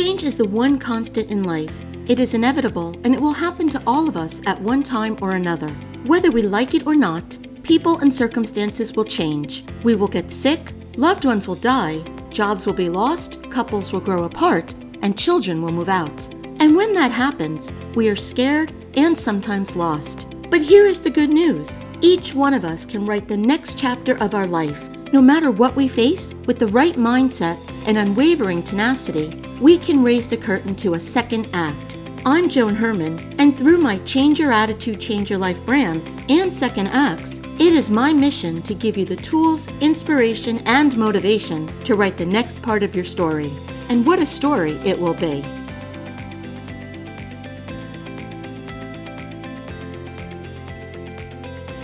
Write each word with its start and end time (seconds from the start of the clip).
Change 0.00 0.24
is 0.24 0.38
the 0.38 0.48
one 0.48 0.78
constant 0.78 1.30
in 1.30 1.44
life. 1.44 1.84
It 2.08 2.18
is 2.18 2.32
inevitable 2.32 2.98
and 3.04 3.14
it 3.14 3.20
will 3.20 3.34
happen 3.34 3.68
to 3.68 3.82
all 3.86 4.08
of 4.08 4.16
us 4.16 4.40
at 4.46 4.58
one 4.58 4.82
time 4.82 5.18
or 5.20 5.32
another. 5.32 5.68
Whether 6.06 6.30
we 6.30 6.40
like 6.40 6.72
it 6.72 6.86
or 6.86 6.94
not, 6.94 7.36
people 7.64 7.98
and 7.98 8.12
circumstances 8.12 8.94
will 8.94 9.04
change. 9.04 9.62
We 9.82 9.96
will 9.96 10.08
get 10.08 10.30
sick, 10.30 10.72
loved 10.96 11.26
ones 11.26 11.46
will 11.46 11.56
die, 11.56 12.02
jobs 12.30 12.64
will 12.64 12.72
be 12.72 12.88
lost, 12.88 13.42
couples 13.50 13.92
will 13.92 14.00
grow 14.00 14.24
apart, 14.24 14.74
and 15.02 15.18
children 15.18 15.60
will 15.60 15.70
move 15.70 15.90
out. 15.90 16.28
And 16.60 16.74
when 16.74 16.94
that 16.94 17.10
happens, 17.10 17.70
we 17.94 18.08
are 18.08 18.16
scared 18.16 18.72
and 18.94 19.16
sometimes 19.16 19.76
lost. 19.76 20.34
But 20.48 20.62
here 20.62 20.86
is 20.86 21.02
the 21.02 21.10
good 21.10 21.28
news 21.28 21.78
each 22.00 22.34
one 22.34 22.54
of 22.54 22.64
us 22.64 22.86
can 22.86 23.04
write 23.04 23.28
the 23.28 23.36
next 23.36 23.78
chapter 23.78 24.16
of 24.22 24.34
our 24.34 24.46
life. 24.46 24.88
No 25.12 25.20
matter 25.20 25.50
what 25.50 25.76
we 25.76 25.88
face, 25.88 26.36
with 26.46 26.58
the 26.58 26.68
right 26.68 26.94
mindset 26.94 27.58
and 27.86 27.98
unwavering 27.98 28.62
tenacity, 28.62 29.42
we 29.60 29.76
can 29.76 30.02
raise 30.02 30.28
the 30.30 30.36
curtain 30.36 30.74
to 30.74 30.94
a 30.94 31.00
second 31.00 31.46
act. 31.52 31.98
I'm 32.24 32.48
Joan 32.48 32.74
Herman, 32.74 33.34
and 33.38 33.56
through 33.56 33.78
my 33.78 33.98
Change 33.98 34.38
Your 34.38 34.52
Attitude, 34.52 35.00
Change 35.00 35.28
Your 35.28 35.38
Life 35.38 35.64
brand 35.66 36.02
and 36.30 36.52
Second 36.52 36.88
Acts, 36.88 37.40
it 37.58 37.74
is 37.74 37.90
my 37.90 38.12
mission 38.12 38.62
to 38.62 38.74
give 38.74 38.96
you 38.96 39.04
the 39.04 39.16
tools, 39.16 39.68
inspiration, 39.80 40.62
and 40.64 40.96
motivation 40.96 41.66
to 41.84 41.94
write 41.94 42.16
the 42.16 42.26
next 42.26 42.62
part 42.62 42.82
of 42.82 42.94
your 42.94 43.04
story. 43.04 43.50
And 43.90 44.06
what 44.06 44.18
a 44.18 44.26
story 44.26 44.72
it 44.84 44.98
will 44.98 45.14
be! 45.14 45.44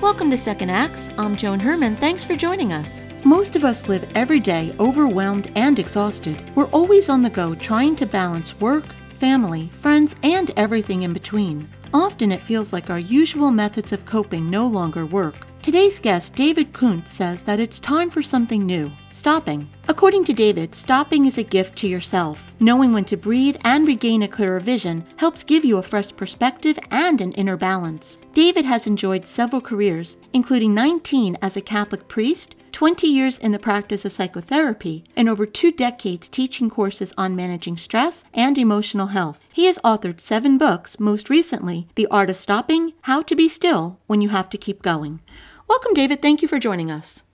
Welcome 0.07 0.31
to 0.31 0.39
Second 0.39 0.71
Acts. 0.71 1.11
I'm 1.19 1.35
Joan 1.35 1.59
Herman. 1.59 1.97
Thanks 1.97 2.25
for 2.25 2.37
joining 2.37 2.73
us. 2.73 3.07
Most 3.25 3.57
of 3.57 3.65
us 3.65 3.89
live 3.89 4.09
every 4.15 4.39
day 4.39 4.73
overwhelmed 4.79 5.51
and 5.57 5.81
exhausted. 5.81 6.41
We're 6.55 6.71
always 6.71 7.09
on 7.09 7.23
the 7.23 7.31
go 7.31 7.57
trying 7.57 7.97
to 7.97 8.07
balance 8.07 8.61
work, 8.61 8.85
family, 9.15 9.67
friends, 9.67 10.15
and 10.23 10.53
everything 10.57 11.03
in 11.03 11.13
between. 11.13 11.69
Often 11.93 12.31
it 12.31 12.41
feels 12.41 12.73
like 12.73 12.89
our 12.89 13.01
usual 13.01 13.51
methods 13.51 13.91
of 13.91 14.07
coping 14.07 14.49
no 14.49 14.69
longer 14.69 15.05
work. 15.05 15.35
Today's 15.61 15.99
guest, 15.99 16.37
David 16.37 16.73
Kundtz, 16.73 17.09
says 17.09 17.43
that 17.43 17.59
it's 17.59 17.81
time 17.81 18.09
for 18.09 18.23
something 18.23 18.65
new 18.65 18.93
stopping. 19.11 19.69
According 19.97 20.25
to 20.25 20.35
David, 20.35 20.75
stopping 20.75 21.25
is 21.25 21.39
a 21.39 21.43
gift 21.43 21.79
to 21.79 21.89
yourself. 21.89 22.53
Knowing 22.61 22.93
when 22.93 23.07
to 23.07 23.17
breathe 23.17 23.57
and 23.65 23.89
regain 23.89 24.25
a 24.25 24.29
clearer 24.29 24.61
vision 24.61 25.03
helps 25.17 25.43
give 25.43 25.65
you 25.65 25.79
a 25.79 25.83
fresh 25.83 26.15
perspective 26.15 26.79
and 26.91 27.23
an 27.23 27.33
inner 27.33 27.57
balance. 27.57 28.19
David 28.35 28.67
has 28.67 28.87
enjoyed 28.87 29.27
several 29.27 29.63
careers, 29.63 30.19
including 30.35 30.75
19 30.75 31.39
as 31.41 31.57
a 31.57 31.63
Catholic 31.63 32.07
priest, 32.09 32.57
20 32.73 33.07
years 33.07 33.39
in 33.39 33.53
the 33.53 33.59
practice 33.59 34.05
of 34.05 34.13
psychotherapy, 34.13 35.03
and 35.17 35.31
over 35.31 35.47
two 35.47 35.73
decades 35.73 36.29
teaching 36.29 36.69
courses 36.69 37.15
on 37.17 37.35
managing 37.35 37.79
stress 37.79 38.23
and 38.35 38.59
emotional 38.59 39.07
health. 39.07 39.41
He 39.51 39.65
has 39.65 39.79
authored 39.83 40.21
seven 40.21 40.59
books, 40.59 41.01
most 41.01 41.31
recently, 41.31 41.89
The 41.95 42.07
Art 42.11 42.29
of 42.29 42.37
Stopping, 42.37 42.93
How 43.05 43.23
to 43.23 43.35
Be 43.35 43.49
Still 43.49 43.99
When 44.09 44.21
You 44.21 44.29
Have 44.29 44.51
to 44.51 44.59
Keep 44.59 44.83
Going. 44.83 45.23
Welcome, 45.67 45.95
David. 45.95 46.21
Thank 46.21 46.43
you 46.43 46.49
for 46.49 46.59
joining 46.59 46.91
us. 46.91 47.25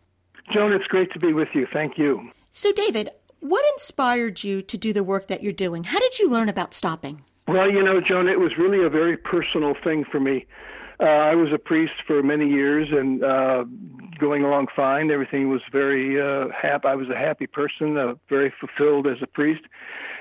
Joan, 0.52 0.72
it's 0.72 0.86
great 0.86 1.12
to 1.12 1.18
be 1.18 1.32
with 1.32 1.48
you. 1.54 1.66
Thank 1.72 1.98
you. 1.98 2.30
So, 2.54 2.70
David, 2.70 3.10
what 3.40 3.64
inspired 3.72 4.44
you 4.44 4.60
to 4.60 4.76
do 4.76 4.92
the 4.92 5.02
work 5.02 5.28
that 5.28 5.42
you're 5.42 5.54
doing? 5.54 5.84
How 5.84 5.98
did 5.98 6.18
you 6.18 6.30
learn 6.30 6.50
about 6.50 6.74
stopping? 6.74 7.24
Well, 7.48 7.70
you 7.70 7.82
know, 7.82 7.98
Joan, 7.98 8.28
it 8.28 8.38
was 8.38 8.52
really 8.58 8.84
a 8.84 8.90
very 8.90 9.16
personal 9.16 9.72
thing 9.82 10.04
for 10.04 10.20
me. 10.20 10.44
Uh, 11.00 11.04
I 11.04 11.34
was 11.34 11.48
a 11.50 11.58
priest 11.58 11.94
for 12.06 12.22
many 12.22 12.50
years 12.50 12.88
and 12.92 13.24
uh, 13.24 13.64
going 14.18 14.44
along 14.44 14.66
fine. 14.76 15.10
Everything 15.10 15.48
was 15.48 15.62
very 15.72 16.20
uh, 16.20 16.48
happy. 16.52 16.88
I 16.88 16.94
was 16.94 17.08
a 17.08 17.16
happy 17.16 17.46
person, 17.46 17.96
uh, 17.96 18.14
very 18.28 18.52
fulfilled 18.60 19.06
as 19.06 19.16
a 19.22 19.26
priest. 19.26 19.62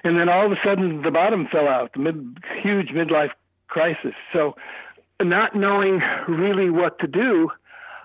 And 0.06 0.18
then 0.18 0.30
all 0.30 0.46
of 0.46 0.54
a 0.54 0.58
sudden, 0.64 1.02
the 1.02 1.12
bottom 1.12 1.50
fell 1.52 1.68
out, 1.68 1.92
the 1.94 2.00
mid, 2.00 2.38
huge 2.64 2.92
midlife 2.92 3.32
crisis. 3.68 4.16
So, 4.32 4.56
not 5.22 5.54
knowing 5.54 6.02
really 6.30 6.70
what 6.70 6.98
to 7.00 7.08
do, 7.08 7.52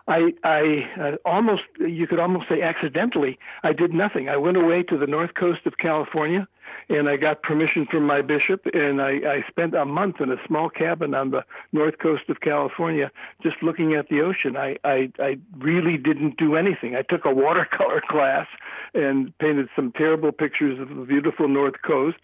I, 0.08 0.32
I 0.44 0.88
uh, 1.00 1.16
almost, 1.24 1.62
you 1.80 2.06
could 2.06 2.20
almost 2.20 2.48
say 2.48 2.62
accidentally, 2.62 3.38
I 3.62 3.72
did 3.72 3.92
nothing. 3.92 4.28
I 4.28 4.36
went 4.36 4.56
away 4.56 4.82
to 4.84 4.96
the 4.96 5.06
north 5.06 5.34
coast 5.34 5.60
of 5.66 5.78
California 5.78 6.46
and 6.88 7.08
I 7.08 7.16
got 7.16 7.42
permission 7.42 7.86
from 7.90 8.04
my 8.06 8.22
bishop, 8.22 8.66
and 8.72 9.02
I, 9.02 9.18
I 9.26 9.44
spent 9.48 9.74
a 9.74 9.84
month 9.84 10.20
in 10.20 10.30
a 10.30 10.36
small 10.46 10.70
cabin 10.70 11.14
on 11.14 11.30
the 11.30 11.44
north 11.72 11.98
coast 11.98 12.24
of 12.28 12.40
California, 12.40 13.10
just 13.42 13.56
looking 13.62 13.94
at 13.94 14.08
the 14.08 14.20
ocean. 14.20 14.56
I, 14.56 14.76
I, 14.84 15.10
I 15.18 15.38
really 15.58 15.96
didn't 15.96 16.36
do 16.36 16.54
anything. 16.54 16.94
I 16.94 17.02
took 17.02 17.24
a 17.24 17.34
watercolor 17.34 18.02
class 18.08 18.46
and 18.94 19.36
painted 19.38 19.68
some 19.74 19.92
terrible 19.92 20.30
pictures 20.30 20.80
of 20.80 20.88
the 20.88 21.04
beautiful 21.04 21.48
north 21.48 21.74
coast, 21.84 22.18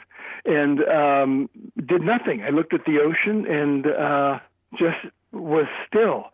and 0.45 0.85
um, 0.85 1.51
did 1.85 2.03
nothing. 2.03 2.43
I 2.43 2.51
looked 2.51 2.73
at 2.73 2.85
the 2.85 2.99
ocean 3.01 3.47
and 3.47 3.87
uh, 3.87 4.39
just 4.79 5.13
was 5.33 5.67
still. 5.89 6.27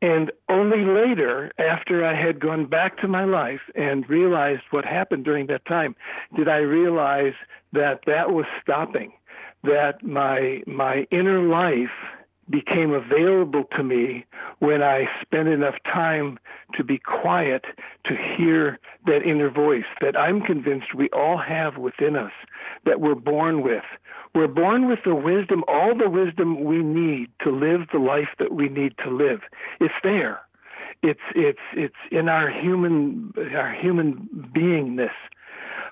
And 0.00 0.30
only 0.48 0.84
later, 0.84 1.50
after 1.58 2.04
I 2.04 2.14
had 2.14 2.38
gone 2.38 2.66
back 2.66 2.98
to 2.98 3.08
my 3.08 3.24
life 3.24 3.60
and 3.74 4.08
realized 4.08 4.62
what 4.70 4.84
happened 4.84 5.24
during 5.24 5.48
that 5.48 5.64
time, 5.66 5.96
did 6.36 6.48
I 6.48 6.58
realize 6.58 7.34
that 7.72 8.00
that 8.06 8.30
was 8.30 8.46
stopping, 8.62 9.12
that 9.64 10.02
my 10.04 10.62
my 10.66 11.06
inner 11.10 11.42
life 11.42 11.90
became 12.50 12.92
available 12.92 13.64
to 13.76 13.82
me 13.82 14.24
when 14.60 14.82
I 14.82 15.06
spent 15.20 15.48
enough 15.48 15.74
time 15.84 16.38
to 16.74 16.84
be 16.84 16.98
quiet 16.98 17.64
to 18.06 18.16
hear 18.16 18.78
that 19.06 19.22
inner 19.22 19.50
voice 19.50 19.84
that 20.00 20.18
I'm 20.18 20.40
convinced 20.40 20.94
we 20.94 21.10
all 21.10 21.38
have 21.38 21.76
within 21.76 22.16
us 22.16 22.32
that 22.84 23.00
we're 23.00 23.14
born 23.14 23.62
with. 23.62 23.84
We're 24.34 24.48
born 24.48 24.88
with 24.88 25.00
the 25.04 25.14
wisdom, 25.14 25.64
all 25.68 25.96
the 25.96 26.10
wisdom 26.10 26.64
we 26.64 26.78
need 26.82 27.30
to 27.42 27.50
live 27.50 27.88
the 27.92 27.98
life 27.98 28.28
that 28.38 28.52
we 28.52 28.68
need 28.68 28.94
to 29.04 29.10
live. 29.10 29.40
It's 29.80 29.94
there. 30.02 30.40
It's 31.02 31.20
it's 31.34 31.58
it's 31.74 31.94
in 32.10 32.28
our 32.28 32.50
human 32.50 33.32
our 33.54 33.72
human 33.72 34.28
beingness. 34.54 35.14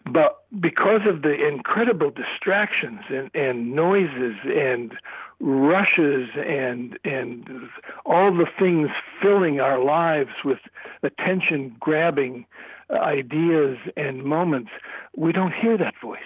But 0.05 0.45
because 0.61 1.01
of 1.07 1.23
the 1.23 1.35
incredible 1.49 2.11
distractions 2.11 3.01
and, 3.09 3.31
and 3.35 3.75
noises 3.75 4.37
and 4.45 4.93
rushes 5.41 6.29
and 6.37 6.99
and 7.05 7.69
all 8.05 8.33
the 8.33 8.47
things 8.59 8.89
filling 9.21 9.61
our 9.61 9.83
lives 9.83 10.31
with 10.45 10.59
attention 11.03 11.75
grabbing 11.81 12.47
uh, 12.89 12.99
ideas 12.99 13.79
and 13.97 14.25
moments, 14.25 14.71
we 15.17 15.33
don't 15.33 15.53
hear 15.53 15.77
that 15.77 15.95
voice. 16.01 16.21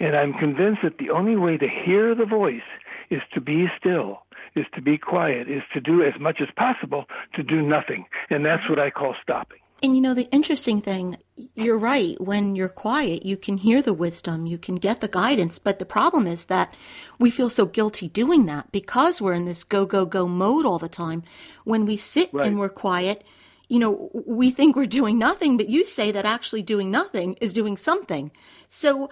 And 0.00 0.16
I'm 0.16 0.32
convinced 0.34 0.80
that 0.82 0.98
the 0.98 1.10
only 1.10 1.36
way 1.36 1.56
to 1.56 1.68
hear 1.68 2.14
the 2.14 2.26
voice 2.26 2.68
is 3.10 3.20
to 3.34 3.40
be 3.40 3.66
still, 3.78 4.22
is 4.54 4.66
to 4.74 4.82
be 4.82 4.98
quiet, 4.98 5.48
is 5.48 5.62
to 5.72 5.80
do 5.80 6.02
as 6.02 6.14
much 6.20 6.40
as 6.40 6.48
possible 6.56 7.06
to 7.34 7.42
do 7.42 7.62
nothing. 7.62 8.06
And 8.30 8.44
that's 8.44 8.68
what 8.68 8.78
I 8.78 8.90
call 8.90 9.14
stopping. 9.22 9.58
And 9.82 9.94
you 9.94 10.02
know, 10.02 10.14
the 10.14 10.28
interesting 10.30 10.80
thing, 10.80 11.16
you're 11.54 11.78
right. 11.78 12.20
When 12.20 12.56
you're 12.56 12.68
quiet, 12.68 13.24
you 13.24 13.36
can 13.36 13.56
hear 13.56 13.80
the 13.80 13.92
wisdom, 13.92 14.46
you 14.46 14.58
can 14.58 14.74
get 14.74 15.00
the 15.00 15.08
guidance. 15.08 15.58
But 15.58 15.78
the 15.78 15.84
problem 15.84 16.26
is 16.26 16.46
that 16.46 16.74
we 17.20 17.30
feel 17.30 17.48
so 17.48 17.64
guilty 17.64 18.08
doing 18.08 18.46
that 18.46 18.72
because 18.72 19.22
we're 19.22 19.34
in 19.34 19.44
this 19.44 19.62
go, 19.62 19.86
go, 19.86 20.04
go 20.04 20.26
mode 20.26 20.66
all 20.66 20.78
the 20.78 20.88
time. 20.88 21.22
When 21.64 21.86
we 21.86 21.96
sit 21.96 22.30
right. 22.32 22.46
and 22.46 22.58
we're 22.58 22.68
quiet, 22.68 23.24
you 23.68 23.78
know, 23.78 24.10
we 24.26 24.50
think 24.50 24.74
we're 24.74 24.86
doing 24.86 25.16
nothing, 25.18 25.56
but 25.56 25.68
you 25.68 25.84
say 25.84 26.10
that 26.10 26.24
actually 26.24 26.62
doing 26.62 26.90
nothing 26.90 27.34
is 27.34 27.52
doing 27.52 27.76
something. 27.76 28.32
So, 28.66 29.10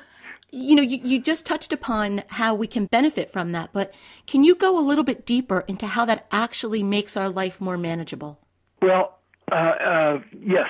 you 0.57 0.75
know, 0.75 0.83
you, 0.83 0.99
you 1.03 1.21
just 1.21 1.45
touched 1.45 1.73
upon 1.73 2.23
how 2.29 2.55
we 2.55 2.67
can 2.67 2.87
benefit 2.87 3.31
from 3.31 3.53
that, 3.53 3.71
but 3.73 3.93
can 4.27 4.43
you 4.43 4.55
go 4.55 4.79
a 4.79 4.81
little 4.81 5.05
bit 5.05 5.27
deeper 5.27 5.65
into 5.69 5.87
how 5.87 6.05
that 6.07 6.27
actually 6.33 6.83
makes 6.83 7.17
our 7.17 7.29
life 7.29 7.61
more 7.61 7.77
manageable? 7.77 8.41
Well, 8.81 9.19
uh, 9.53 9.55
uh, 9.55 10.19
yes. 10.41 10.69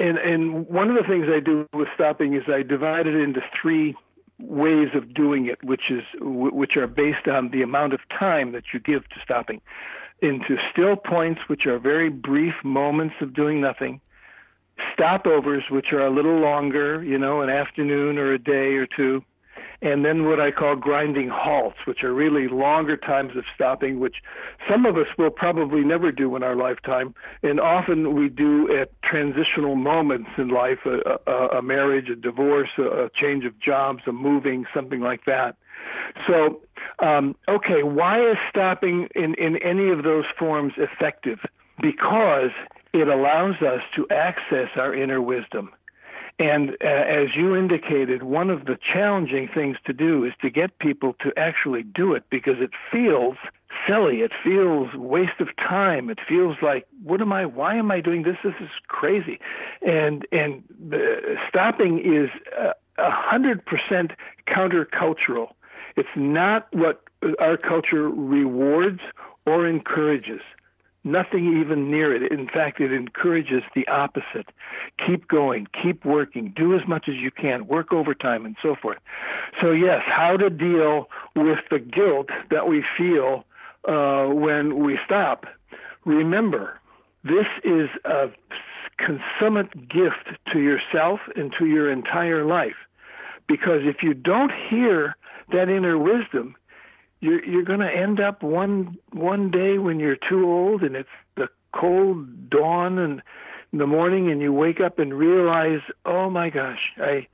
And, 0.00 0.18
and 0.18 0.66
one 0.66 0.90
of 0.90 0.96
the 0.96 1.04
things 1.08 1.26
I 1.28 1.40
do 1.40 1.66
with 1.72 1.88
stopping 1.94 2.34
is 2.34 2.42
I 2.48 2.62
divide 2.62 3.06
it 3.06 3.14
into 3.14 3.40
three 3.62 3.94
ways 4.38 4.88
of 4.94 5.14
doing 5.14 5.46
it, 5.46 5.62
which 5.64 5.90
is 5.90 6.02
which 6.20 6.76
are 6.76 6.86
based 6.86 7.26
on 7.26 7.50
the 7.50 7.62
amount 7.62 7.94
of 7.94 8.00
time 8.18 8.52
that 8.52 8.64
you 8.74 8.80
give 8.80 9.08
to 9.08 9.16
stopping, 9.24 9.62
into 10.20 10.56
still 10.70 10.96
points, 10.96 11.40
which 11.46 11.64
are 11.66 11.78
very 11.78 12.10
brief 12.10 12.52
moments 12.62 13.14
of 13.22 13.32
doing 13.32 13.60
nothing, 13.60 14.00
stopovers, 14.98 15.70
which 15.70 15.92
are 15.92 16.06
a 16.06 16.10
little 16.10 16.38
longer, 16.40 17.02
you 17.02 17.18
know, 17.18 17.40
an 17.40 17.50
afternoon 17.50 18.18
or 18.18 18.32
a 18.32 18.38
day 18.38 18.74
or 18.74 18.86
two, 18.86 19.22
and 19.82 20.04
then 20.04 20.24
what 20.24 20.40
I 20.40 20.50
call 20.50 20.74
grinding 20.76 21.28
halts, 21.28 21.76
which 21.86 22.02
are 22.02 22.12
really 22.12 22.48
longer 22.48 22.96
times 22.96 23.36
of 23.36 23.44
stopping, 23.54 24.00
which 24.00 24.16
some 24.70 24.86
of 24.86 24.96
us 24.96 25.06
will 25.18 25.30
probably 25.30 25.84
never 25.84 26.10
do 26.10 26.34
in 26.36 26.42
our 26.42 26.56
lifetime, 26.56 27.14
and 27.42 27.60
often 27.60 28.14
we 28.14 28.28
do 28.28 28.74
at 28.74 28.90
transitional 29.02 29.76
moments 29.76 30.30
in 30.38 30.48
life 30.48 30.78
a, 30.86 31.30
a, 31.30 31.58
a 31.58 31.62
marriage, 31.62 32.08
a 32.08 32.16
divorce, 32.16 32.70
a, 32.78 33.04
a 33.04 33.10
change 33.20 33.44
of 33.44 33.58
jobs, 33.60 34.00
a 34.06 34.12
moving, 34.12 34.64
something 34.74 35.00
like 35.00 35.24
that. 35.26 35.56
So, 36.26 36.60
um, 37.04 37.36
okay, 37.48 37.82
why 37.82 38.30
is 38.30 38.38
stopping 38.48 39.08
in, 39.14 39.34
in 39.34 39.56
any 39.62 39.90
of 39.90 40.02
those 40.02 40.24
forms 40.38 40.72
effective? 40.78 41.38
Because 41.80 42.50
it 43.00 43.08
allows 43.08 43.56
us 43.62 43.82
to 43.94 44.06
access 44.10 44.68
our 44.76 44.94
inner 44.94 45.20
wisdom. 45.20 45.70
And 46.38 46.70
uh, 46.84 46.86
as 46.86 47.28
you 47.34 47.56
indicated, 47.56 48.22
one 48.22 48.50
of 48.50 48.66
the 48.66 48.76
challenging 48.92 49.48
things 49.52 49.78
to 49.86 49.92
do 49.94 50.24
is 50.24 50.32
to 50.42 50.50
get 50.50 50.78
people 50.78 51.14
to 51.20 51.32
actually 51.36 51.82
do 51.82 52.12
it 52.12 52.24
because 52.30 52.56
it 52.58 52.70
feels 52.92 53.36
silly. 53.88 54.16
It 54.20 54.32
feels 54.44 54.94
waste 54.94 55.40
of 55.40 55.48
time. 55.56 56.10
It 56.10 56.18
feels 56.28 56.56
like, 56.60 56.86
what 57.02 57.22
am 57.22 57.32
I? 57.32 57.46
Why 57.46 57.76
am 57.76 57.90
I 57.90 58.00
doing 58.02 58.22
this? 58.22 58.36
This 58.44 58.54
is 58.60 58.68
crazy. 58.88 59.40
And 59.80 60.26
and 60.30 60.62
the, 60.90 61.36
stopping 61.48 62.00
is 62.00 62.28
a 62.58 63.10
hundred 63.10 63.64
percent 63.64 64.12
countercultural. 64.46 65.52
It's 65.96 66.08
not 66.16 66.68
what 66.74 67.02
our 67.40 67.56
culture 67.56 68.10
rewards 68.10 69.00
or 69.46 69.66
encourages 69.66 70.42
nothing 71.06 71.58
even 71.60 71.90
near 71.90 72.14
it. 72.14 72.30
In 72.30 72.48
fact, 72.48 72.80
it 72.80 72.92
encourages 72.92 73.62
the 73.74 73.86
opposite. 73.88 74.48
Keep 75.06 75.28
going, 75.28 75.66
keep 75.82 76.04
working, 76.04 76.52
do 76.54 76.74
as 76.74 76.86
much 76.86 77.08
as 77.08 77.14
you 77.14 77.30
can, 77.30 77.66
work 77.66 77.92
overtime, 77.92 78.44
and 78.44 78.56
so 78.62 78.74
forth. 78.80 78.98
So, 79.60 79.70
yes, 79.70 80.02
how 80.04 80.36
to 80.36 80.50
deal 80.50 81.08
with 81.34 81.60
the 81.70 81.78
guilt 81.78 82.28
that 82.50 82.68
we 82.68 82.84
feel 82.98 83.44
uh, 83.88 84.26
when 84.26 84.84
we 84.84 84.98
stop. 85.04 85.46
Remember, 86.04 86.80
this 87.24 87.46
is 87.64 87.88
a 88.04 88.26
consummate 88.98 89.88
gift 89.88 90.38
to 90.52 90.58
yourself 90.58 91.20
and 91.36 91.52
to 91.58 91.66
your 91.66 91.90
entire 91.90 92.44
life. 92.44 92.76
Because 93.48 93.82
if 93.84 94.02
you 94.02 94.14
don't 94.14 94.50
hear 94.68 95.16
that 95.52 95.68
inner 95.68 95.98
wisdom, 95.98 96.56
you're 97.20 97.44
you're 97.44 97.64
going 97.64 97.80
to 97.80 97.90
end 97.90 98.20
up 98.20 98.42
one 98.42 98.96
one 99.12 99.50
day 99.50 99.78
when 99.78 100.00
you're 100.00 100.16
too 100.16 100.44
old 100.44 100.82
and 100.82 100.96
it's 100.96 101.08
the 101.36 101.48
cold 101.72 102.50
dawn 102.50 102.98
and 102.98 103.22
in 103.72 103.78
the 103.78 103.86
morning 103.86 104.30
and 104.30 104.40
you 104.40 104.52
wake 104.52 104.80
up 104.80 104.98
and 104.98 105.12
realize, 105.12 105.80
oh 106.04 106.30
my 106.30 106.50
gosh, 106.50 106.92
I 106.98 107.26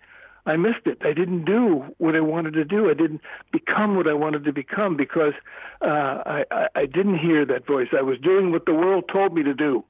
I 0.45 0.57
missed 0.57 0.87
it. 0.87 0.99
I 1.03 1.13
didn't 1.13 1.45
do 1.45 1.85
what 1.99 2.17
I 2.17 2.21
wanted 2.21 2.55
to 2.55 2.65
do. 2.65 2.91
I 2.91 2.95
didn't 2.95 3.21
become 3.53 3.95
what 3.95 4.09
I 4.09 4.15
wanted 4.15 4.45
to 4.45 4.53
become 4.53 4.97
because 4.97 5.35
uh, 5.83 5.87
I, 5.87 6.45
I 6.51 6.69
I 6.75 6.87
didn't 6.87 7.19
hear 7.19 7.45
that 7.47 7.67
voice. 7.67 7.89
I 7.97 8.03
was 8.03 8.19
doing 8.19 8.51
what 8.51 8.67
the 8.67 8.75
world 8.75 9.05
told 9.13 9.35
me 9.35 9.43
to 9.45 9.55
do. 9.55 9.85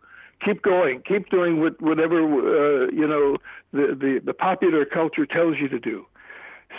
Keep 0.45 0.63
going. 0.63 1.03
Keep 1.09 1.31
doing 1.31 1.61
what 1.61 1.81
whatever 1.81 2.19
uh, 2.23 2.91
you 2.91 3.07
know 3.07 3.37
the, 3.73 3.97
the 3.99 4.21
the 4.25 4.35
popular 4.35 4.85
culture 4.85 5.25
tells 5.25 5.57
you 5.59 5.69
to 5.69 5.79
do. 5.79 6.05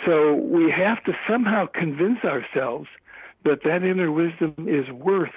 So 0.04 0.34
we 0.34 0.70
have 0.70 1.02
to 1.04 1.12
somehow 1.28 1.66
convince 1.66 2.24
ourselves 2.24 2.88
that 3.44 3.62
that 3.64 3.82
inner 3.84 4.10
wisdom 4.10 4.54
is 4.58 4.90
worth 4.90 5.32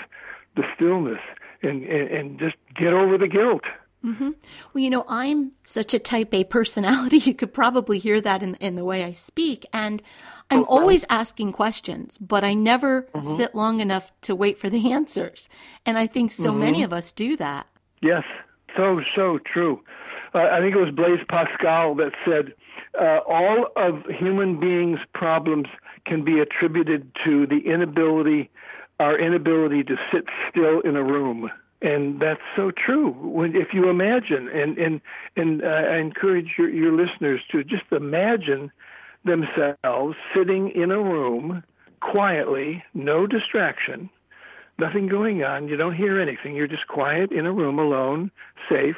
the 0.56 0.64
stillness 0.76 1.20
and, 1.62 1.84
and, 1.84 2.10
and 2.10 2.40
just 2.40 2.56
get 2.76 2.94
over 2.94 3.18
the 3.18 3.28
guilt. 3.28 3.64
Mm-hmm. 4.06 4.32
Well, 4.74 4.84
you 4.84 4.90
know, 4.90 5.04
I'm 5.08 5.52
such 5.64 5.94
a 5.94 6.00
type 6.00 6.34
A 6.34 6.44
personality. 6.44 7.18
You 7.28 7.34
could 7.34 7.54
probably 7.54 8.00
hear 8.00 8.22
that 8.22 8.42
in, 8.42 8.56
in 8.56 8.76
the 8.76 8.86
way 8.86 9.04
I 9.04 9.12
speak. 9.12 9.66
And 9.74 10.02
I'm 10.50 10.62
okay. 10.62 10.70
always 10.70 11.04
asking 11.10 11.52
questions, 11.54 12.18
but 12.20 12.44
I 12.44 12.54
never 12.54 13.04
mm-hmm. 13.04 13.24
sit 13.24 13.54
long 13.54 13.82
enough 13.82 14.12
to 14.22 14.36
wait 14.36 14.58
for 14.58 14.70
the 14.70 14.92
answers. 14.94 15.50
And 15.86 15.98
I 15.98 16.08
think 16.08 16.32
so 16.32 16.52
mm-hmm. 16.52 16.60
many 16.60 16.84
of 16.84 16.94
us 16.94 17.12
do 17.12 17.36
that. 17.38 17.68
Yes, 18.02 18.24
so, 18.78 19.02
so 19.16 19.40
true. 19.40 19.82
Uh, 20.34 20.50
I 20.52 20.60
think 20.60 20.76
it 20.76 20.80
was 20.80 20.94
Blaise 20.94 21.26
Pascal 21.28 21.96
that 21.96 22.12
said, 22.24 22.54
uh, 23.00 23.20
all 23.28 23.68
of 23.76 24.04
human 24.06 24.60
beings' 24.60 25.00
problems 25.14 25.68
can 26.08 26.24
be 26.24 26.40
attributed 26.40 27.12
to 27.26 27.46
the 27.46 27.60
inability, 27.72 28.50
our 29.00 29.18
inability 29.20 29.84
to 29.84 29.96
sit 30.12 30.26
still 30.50 30.80
in 30.82 30.96
a 30.96 31.04
room. 31.04 31.50
And 31.82 32.20
that's 32.20 32.42
so 32.56 32.72
true. 32.72 33.12
When 33.12 33.56
if 33.56 33.68
you 33.74 33.90
imagine, 33.90 34.50
and 34.50 34.78
and 34.80 35.02
and 35.36 35.64
I 35.64 35.98
encourage 35.98 36.56
your, 36.58 36.70
your 36.70 36.92
listeners 36.92 37.42
to 37.52 37.64
just 37.64 37.84
imagine 37.92 38.72
themselves 39.24 40.16
sitting 40.36 40.72
in 40.72 40.90
a 40.90 41.00
room 41.00 41.64
quietly, 42.00 42.84
no 42.96 43.28
distraction, 43.28 44.10
nothing 44.80 45.08
going 45.08 45.44
on. 45.44 45.68
You 45.68 45.78
don't 45.78 45.96
hear 45.96 46.20
anything. 46.20 46.56
You're 46.56 46.68
just 46.68 46.88
quiet 46.88 47.32
in 47.32 47.46
a 47.46 47.52
room 47.52 47.78
alone, 47.78 48.32
safe. 48.70 48.98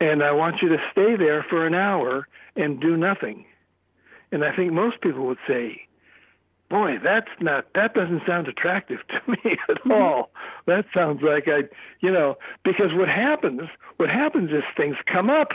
And 0.00 0.22
I 0.22 0.32
want 0.32 0.56
you 0.62 0.68
to 0.68 0.78
stay 0.92 1.16
there 1.16 1.44
for 1.48 1.66
an 1.66 1.74
hour 1.74 2.28
and 2.56 2.80
do 2.80 2.96
nothing. 2.96 3.46
And 4.32 4.44
I 4.44 4.54
think 4.54 4.72
most 4.72 5.00
people 5.00 5.26
would 5.26 5.38
say, 5.46 5.83
boy, 6.74 6.98
that's 7.02 7.30
not 7.40 7.66
that 7.74 7.94
doesn't 7.94 8.22
sound 8.26 8.48
attractive 8.48 8.98
to 9.08 9.20
me 9.30 9.56
at 9.68 9.76
mm-hmm. 9.76 9.92
all. 9.92 10.30
That 10.66 10.86
sounds 10.92 11.22
like 11.22 11.44
I, 11.46 11.62
you 12.00 12.10
know, 12.10 12.36
because 12.64 12.92
what 12.92 13.08
happens, 13.08 13.62
what 13.98 14.10
happens 14.10 14.50
is 14.50 14.64
things 14.76 14.96
come 15.06 15.30
up, 15.30 15.52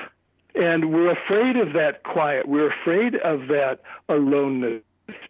and 0.55 0.93
we're 0.93 1.11
afraid 1.11 1.57
of 1.57 1.73
that 1.73 2.03
quiet. 2.03 2.47
We're 2.47 2.71
afraid 2.71 3.15
of 3.15 3.47
that 3.47 3.81
aloneness 4.07 4.81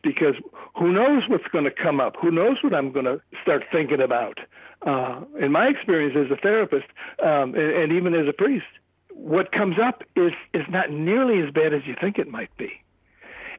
because 0.03 0.35
who 0.77 0.91
knows 0.91 1.23
what's 1.27 1.47
going 1.47 1.65
to 1.65 1.71
come 1.71 1.99
up? 1.99 2.15
Who 2.21 2.29
knows 2.29 2.57
what 2.61 2.75
I'm 2.75 2.91
going 2.91 3.05
to 3.05 3.19
start 3.41 3.63
thinking 3.71 4.01
about? 4.01 4.37
Uh, 4.85 5.21
in 5.41 5.51
my 5.51 5.67
experience 5.67 6.15
as 6.15 6.31
a 6.31 6.39
therapist, 6.39 6.85
um, 7.23 7.55
and, 7.55 7.71
and 7.71 7.91
even 7.91 8.13
as 8.13 8.27
a 8.27 8.33
priest, 8.33 8.67
what 9.09 9.51
comes 9.51 9.77
up 9.83 10.03
is 10.15 10.33
is 10.53 10.65
not 10.69 10.91
nearly 10.91 11.41
as 11.41 11.51
bad 11.51 11.73
as 11.73 11.81
you 11.87 11.95
think 11.99 12.19
it 12.19 12.27
might 12.27 12.55
be. 12.57 12.71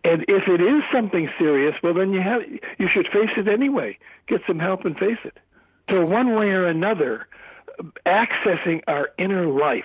And 0.02 0.22
if 0.28 0.48
it 0.48 0.60
is 0.62 0.82
something 0.92 1.28
serious, 1.38 1.74
well, 1.82 1.94
then 1.94 2.12
you 2.12 2.20
have 2.20 2.42
you 2.78 2.88
should 2.92 3.06
face 3.08 3.30
it 3.36 3.48
anyway. 3.48 3.98
Get 4.28 4.40
some 4.46 4.58
help 4.58 4.84
and 4.84 4.96
face 4.96 5.18
it. 5.24 5.38
So 5.88 6.02
one 6.02 6.34
way 6.34 6.46
or 6.46 6.66
another, 6.66 7.26
accessing 8.06 8.80
our 8.86 9.10
inner 9.18 9.46
life. 9.46 9.84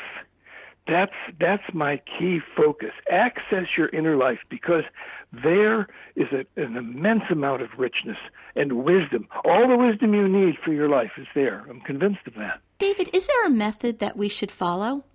That's 0.88 1.14
that's 1.40 1.64
my 1.74 2.00
key 2.18 2.40
focus. 2.56 2.92
Access 3.12 3.66
your 3.76 3.90
inner 3.90 4.16
life 4.16 4.40
because 4.50 4.84
there 5.32 5.88
is 6.16 6.28
a, 6.32 6.46
an 6.62 6.78
immense 6.78 7.24
amount 7.32 7.64
of 7.64 7.70
richness 7.78 8.18
and 8.56 8.84
wisdom. 8.84 9.28
All 9.44 9.68
the 9.68 9.78
wisdom 9.78 10.14
you 10.14 10.28
need 10.28 10.56
for 10.64 10.72
your 10.72 10.88
life 10.88 11.12
is 11.18 11.28
there. 11.34 11.66
I'm 11.70 11.82
convinced 11.82 12.28
of 12.28 12.36
that. 12.36 12.62
David, 12.78 13.10
is 13.14 13.28
there 13.28 13.46
a 13.46 13.50
method 13.50 14.00
that 14.00 14.16
we 14.16 14.30
should 14.30 14.52
follow? 14.52 15.06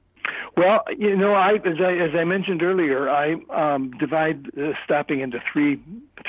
Well, 0.57 0.85
you 0.97 1.17
know, 1.17 1.35
I 1.35 1.55
as 1.65 1.81
I 1.81 1.93
as 1.93 2.15
I 2.15 2.25
mentioned 2.25 2.63
earlier, 2.63 3.09
I 3.09 3.35
um, 3.51 3.93
divide 3.93 4.49
uh, 4.59 4.73
stopping 4.85 5.21
into 5.21 5.43
three 5.53 5.81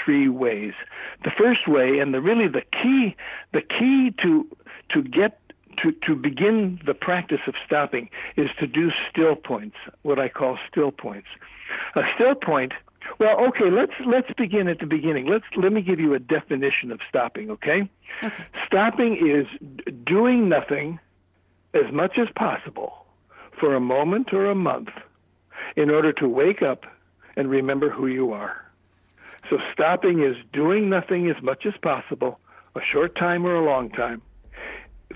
three 0.04 0.30
ways. 0.30 0.74
The 1.24 1.32
first 1.38 1.68
way, 1.68 2.00
and 2.00 2.14
the 2.14 2.22
really 2.22 2.48
the 2.48 2.64
key 2.72 3.16
the 3.52 3.62
key 3.62 4.14
to 4.22 4.48
to 4.90 5.02
get 5.02 5.40
to, 5.82 5.92
to 6.06 6.16
begin 6.16 6.80
the 6.86 6.94
practice 6.94 7.42
of 7.48 7.56
stopping 7.66 8.10
is 8.36 8.50
to 8.60 8.68
do 8.68 8.92
still 9.10 9.36
points, 9.36 9.78
what 10.04 10.20
I 10.20 10.30
call 10.30 10.58
still 10.70 10.92
points. 10.92 11.28
A 11.96 12.02
still 12.16 12.36
point. 12.36 12.74
Well, 13.20 13.40
okay, 13.48 13.72
let's 13.72 13.94
let's 14.06 14.32
begin 14.38 14.68
at 14.68 14.80
the 14.80 14.86
beginning. 14.86 15.26
Let's 15.26 15.46
let 15.56 15.74
me 15.74 15.82
give 15.82 16.00
you 16.00 16.14
a 16.14 16.20
definition 16.20 16.92
of 16.92 17.00
stopping. 17.10 17.50
Okay, 17.50 17.90
okay. 18.24 18.44
stopping 18.66 19.16
is 19.16 19.48
doing 20.06 20.48
nothing 20.48 21.00
as 21.74 21.92
much 21.92 22.18
as 22.18 22.28
possible 22.36 23.06
for 23.62 23.76
a 23.76 23.80
moment 23.80 24.34
or 24.34 24.48
a 24.48 24.56
month 24.56 24.90
in 25.78 25.90
order 25.90 26.12
to 26.12 26.28
wake 26.28 26.62
up 26.62 26.84
and 27.38 27.50
remember 27.50 27.90
who 27.90 28.08
you 28.08 28.34
are. 28.34 28.66
So 29.50 29.58
stopping 29.72 30.24
is 30.24 30.36
doing 30.52 30.90
nothing 30.90 31.30
as 31.30 31.42
much 31.42 31.66
as 31.66 31.74
possible, 31.82 32.40
a 32.76 32.82
short 32.92 33.16
time 33.16 33.46
or 33.46 33.56
a 33.56 33.64
long 33.64 33.90
time, 33.90 34.22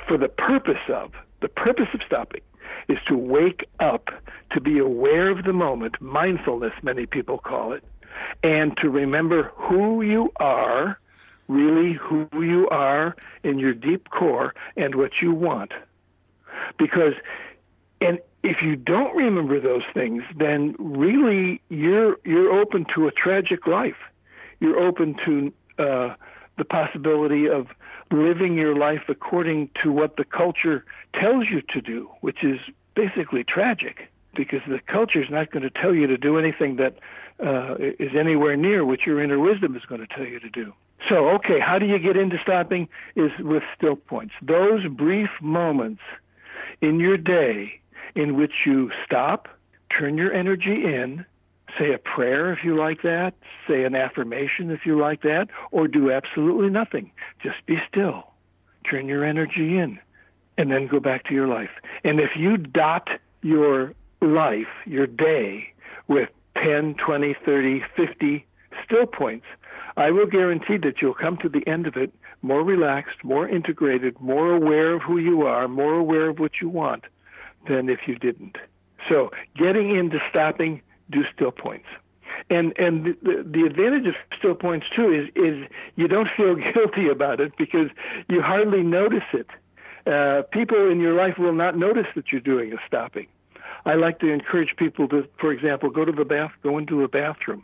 for 0.07 0.17
the 0.17 0.29
purpose 0.29 0.89
of, 0.89 1.11
the 1.41 1.47
purpose 1.47 1.87
of 1.93 2.01
stopping 2.05 2.41
is 2.87 2.97
to 3.07 3.17
wake 3.17 3.67
up, 3.79 4.09
to 4.51 4.61
be 4.61 4.77
aware 4.77 5.29
of 5.29 5.43
the 5.43 5.53
moment, 5.53 5.99
mindfulness, 5.99 6.73
many 6.83 7.05
people 7.05 7.37
call 7.39 7.73
it, 7.73 7.83
and 8.43 8.77
to 8.77 8.89
remember 8.89 9.51
who 9.55 10.01
you 10.01 10.31
are, 10.37 10.99
really 11.47 11.93
who 11.93 12.27
you 12.33 12.67
are 12.69 13.15
in 13.43 13.59
your 13.59 13.73
deep 13.73 14.09
core 14.09 14.53
and 14.77 14.95
what 14.95 15.11
you 15.21 15.31
want. 15.33 15.71
Because, 16.77 17.13
and 18.01 18.19
if 18.45 18.57
you 18.61 18.75
don't 18.75 19.15
remember 19.15 19.59
those 19.59 19.81
things, 19.93 20.21
then 20.37 20.75
really 20.77 21.61
you're 21.69 22.17
you're 22.23 22.53
open 22.61 22.85
to 22.95 23.07
a 23.07 23.11
tragic 23.11 23.65
life. 23.65 23.97
You're 24.59 24.79
open 24.79 25.15
to 25.25 25.53
uh, 25.83 26.15
the 26.57 26.65
possibility 26.65 27.49
of 27.49 27.67
living 28.11 28.55
your 28.55 28.75
life 28.75 29.01
according 29.09 29.69
to 29.81 29.91
what 29.91 30.17
the 30.17 30.23
culture 30.23 30.85
tells 31.19 31.45
you 31.49 31.61
to 31.73 31.81
do, 31.81 32.09
which 32.21 32.43
is 32.43 32.59
basically 32.95 33.43
tragic 33.43 34.09
because 34.35 34.61
the 34.67 34.79
culture 34.87 35.21
is 35.23 35.29
not 35.29 35.51
going 35.51 35.63
to 35.63 35.69
tell 35.69 35.95
you 35.95 36.05
to 36.07 36.17
do 36.17 36.37
anything 36.37 36.75
that 36.75 36.99
uh, 37.43 37.75
is 37.79 38.11
anywhere 38.17 38.55
near 38.55 38.85
what 38.85 38.99
your 39.05 39.21
inner 39.23 39.39
wisdom 39.39 39.75
is 39.75 39.83
going 39.85 40.01
to 40.01 40.07
tell 40.07 40.25
you 40.25 40.39
to 40.39 40.49
do. 40.49 40.71
So, 41.09 41.29
okay, 41.29 41.59
how 41.59 41.79
do 41.79 41.85
you 41.85 41.97
get 41.99 42.15
into 42.15 42.37
stopping? 42.43 42.87
Is 43.15 43.31
with 43.39 43.63
still 43.75 43.95
points. 43.95 44.33
Those 44.41 44.85
brief 44.87 45.29
moments 45.41 46.01
in 46.81 46.99
your 46.99 47.17
day 47.17 47.79
in 48.15 48.35
which 48.37 48.53
you 48.65 48.91
stop, 49.05 49.47
turn 49.97 50.17
your 50.17 50.33
energy 50.33 50.83
in, 50.85 51.25
say 51.77 51.93
a 51.93 51.97
prayer 51.97 52.51
if 52.53 52.59
you 52.63 52.77
like 52.77 53.01
that, 53.03 53.33
say 53.67 53.83
an 53.83 53.95
affirmation 53.95 54.71
if 54.71 54.85
you 54.85 54.99
like 54.99 55.21
that, 55.23 55.47
or 55.71 55.87
do 55.87 56.11
absolutely 56.11 56.69
nothing. 56.69 57.11
Just 57.43 57.65
be 57.65 57.77
still. 57.89 58.31
Turn 58.89 59.07
your 59.07 59.25
energy 59.25 59.77
in 59.77 59.99
and 60.57 60.71
then 60.71 60.87
go 60.87 60.99
back 60.99 61.25
to 61.25 61.33
your 61.33 61.47
life. 61.47 61.71
And 62.03 62.19
if 62.19 62.31
you 62.37 62.57
dot 62.57 63.09
your 63.41 63.93
life, 64.21 64.67
your 64.85 65.07
day, 65.07 65.73
with 66.07 66.29
10, 66.63 66.95
20, 67.05 67.35
30, 67.45 67.83
50 67.95 68.45
still 68.85 69.05
points, 69.05 69.45
I 69.97 70.11
will 70.11 70.27
guarantee 70.27 70.77
that 70.77 71.01
you'll 71.01 71.13
come 71.13 71.37
to 71.37 71.49
the 71.49 71.67
end 71.67 71.87
of 71.87 71.95
it 71.97 72.13
more 72.41 72.63
relaxed, 72.63 73.23
more 73.23 73.49
integrated, 73.49 74.19
more 74.19 74.53
aware 74.53 74.93
of 74.93 75.01
who 75.01 75.17
you 75.17 75.41
are, 75.43 75.67
more 75.67 75.95
aware 75.95 76.29
of 76.29 76.39
what 76.39 76.51
you 76.61 76.69
want 76.69 77.05
than 77.67 77.89
if 77.89 78.01
you 78.07 78.15
didn't. 78.15 78.57
So 79.09 79.31
getting 79.55 79.95
into 79.95 80.19
stopping, 80.29 80.81
do 81.11 81.23
still 81.33 81.51
points. 81.51 81.87
And 82.49 82.73
and 82.77 83.15
the, 83.23 83.43
the 83.45 83.63
advantage 83.63 84.07
of 84.07 84.15
still 84.37 84.55
points 84.55 84.85
too 84.95 85.11
is 85.11 85.29
is 85.35 85.67
you 85.95 86.07
don't 86.07 86.29
feel 86.35 86.55
guilty 86.73 87.07
about 87.09 87.39
it 87.39 87.53
because 87.57 87.89
you 88.27 88.41
hardly 88.41 88.83
notice 88.83 89.23
it. 89.33 89.47
Uh, 90.05 90.43
people 90.51 90.89
in 90.91 90.99
your 90.99 91.13
life 91.13 91.37
will 91.39 91.53
not 91.53 91.77
notice 91.77 92.05
that 92.15 92.31
you're 92.31 92.41
doing 92.41 92.73
a 92.73 92.77
stopping. 92.87 93.27
I 93.85 93.95
like 93.95 94.19
to 94.19 94.31
encourage 94.31 94.75
people 94.77 95.07
to, 95.09 95.27
for 95.39 95.51
example, 95.51 95.89
go 95.89 96.05
to 96.05 96.11
the 96.11 96.25
bath, 96.25 96.51
go 96.61 96.77
into 96.77 97.03
a 97.03 97.07
bathroom, 97.07 97.63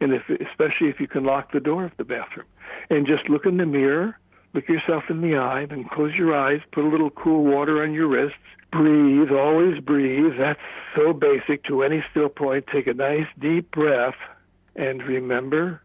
and 0.00 0.12
if 0.12 0.22
especially 0.28 0.88
if 0.88 1.00
you 1.00 1.08
can 1.08 1.24
lock 1.24 1.52
the 1.52 1.60
door 1.60 1.84
of 1.84 1.92
the 1.98 2.04
bathroom, 2.04 2.46
and 2.90 3.06
just 3.06 3.28
look 3.28 3.44
in 3.44 3.56
the 3.58 3.66
mirror, 3.66 4.18
look 4.54 4.68
yourself 4.68 5.04
in 5.08 5.20
the 5.20 5.36
eye, 5.36 5.66
then 5.68 5.84
close 5.92 6.14
your 6.14 6.34
eyes, 6.34 6.60
put 6.72 6.84
a 6.84 6.88
little 6.88 7.10
cool 7.10 7.44
water 7.44 7.82
on 7.82 7.92
your 7.92 8.08
wrists, 8.08 8.36
breathe, 8.70 9.30
always 9.30 9.80
breathe. 9.80 10.32
That's 10.38 10.60
so 10.96 11.12
basic 11.12 11.64
to 11.64 11.82
any 11.82 12.04
still 12.10 12.28
point. 12.28 12.66
Take 12.72 12.86
a 12.86 12.94
nice 12.94 13.26
deep 13.40 13.70
breath 13.70 14.14
and 14.76 15.02
remember 15.02 15.82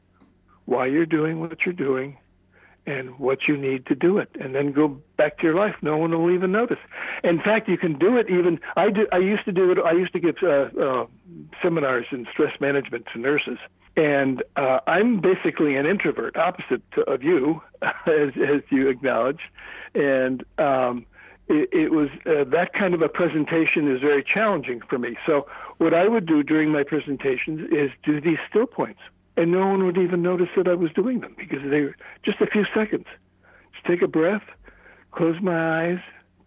why 0.65 0.87
you're 0.87 1.05
doing 1.05 1.39
what 1.39 1.65
you're 1.65 1.73
doing 1.73 2.17
and 2.85 3.19
what 3.19 3.39
you 3.47 3.57
need 3.57 3.85
to 3.87 3.95
do 3.95 4.17
it. 4.17 4.29
And 4.39 4.55
then 4.55 4.71
go 4.71 4.99
back 5.17 5.37
to 5.39 5.43
your 5.43 5.55
life. 5.55 5.75
No 5.81 5.97
one 5.97 6.11
will 6.11 6.33
even 6.33 6.51
notice. 6.53 6.77
In 7.23 7.39
fact 7.41 7.67
you 7.67 7.77
can 7.77 7.97
do 7.97 8.17
it 8.17 8.29
even 8.29 8.59
i 8.75 8.89
do 8.89 9.07
i 9.11 9.17
used 9.17 9.43
to 9.45 9.51
do 9.51 9.71
it 9.71 9.77
i 9.79 9.91
used 9.91 10.13
to 10.13 10.19
give 10.19 10.35
uh, 10.43 10.69
uh, 10.79 11.05
seminars 11.61 12.05
in 12.11 12.25
stress 12.31 12.53
management 12.61 13.05
to 13.13 13.19
nurses 13.19 13.57
and 13.97 14.43
uh, 14.55 14.79
i'm 14.87 15.19
basically 15.19 15.75
an 15.75 15.85
introvert 15.85 16.37
opposite 16.37 16.81
to, 16.91 17.01
of 17.01 17.21
you 17.21 17.61
as 17.81 18.29
as 18.37 18.61
you 18.69 18.87
acknowledge 18.87 19.41
and 19.93 20.45
um 20.57 21.05
it, 21.49 21.69
it 21.71 21.91
was 21.91 22.09
uh, 22.25 22.43
that 22.51 22.73
kind 22.73 22.93
of 22.93 23.01
a 23.01 23.09
presentation 23.09 23.89
is 23.93 24.01
very 24.01 24.23
challenging 24.23 24.81
for 24.89 24.97
me. 24.97 25.15
So 25.25 25.47
what 25.77 25.93
I 25.93 26.07
would 26.07 26.25
do 26.25 26.43
during 26.43 26.71
my 26.71 26.83
presentations 26.83 27.71
is 27.71 27.89
do 28.03 28.19
these 28.19 28.37
still 28.49 28.65
points, 28.65 28.99
and 29.37 29.51
no 29.51 29.67
one 29.67 29.85
would 29.85 29.97
even 29.97 30.21
notice 30.21 30.49
that 30.57 30.67
I 30.67 30.73
was 30.73 30.91
doing 30.91 31.21
them 31.21 31.35
because 31.37 31.59
they 31.69 31.81
were 31.81 31.95
just 32.23 32.41
a 32.41 32.47
few 32.47 32.65
seconds. 32.75 33.05
Just 33.73 33.85
take 33.85 34.01
a 34.01 34.07
breath, 34.07 34.43
close 35.11 35.37
my 35.41 35.83
eyes, 35.83 35.99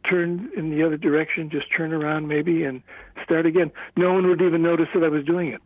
turn 0.09 0.51
in 0.57 0.71
the 0.71 0.85
other 0.85 0.97
direction, 0.97 1.51
just 1.51 1.67
turn 1.75 1.93
around 1.93 2.29
maybe, 2.29 2.65
and 2.65 2.83
start 3.25 3.47
again. 3.47 3.71
No 3.97 4.13
one 4.13 4.27
would 4.29 4.43
even 4.43 4.63
notice 4.63 4.89
that 4.95 5.03
I 5.03 5.09
was 5.09 5.25
doing 5.25 5.49
it. 5.49 5.63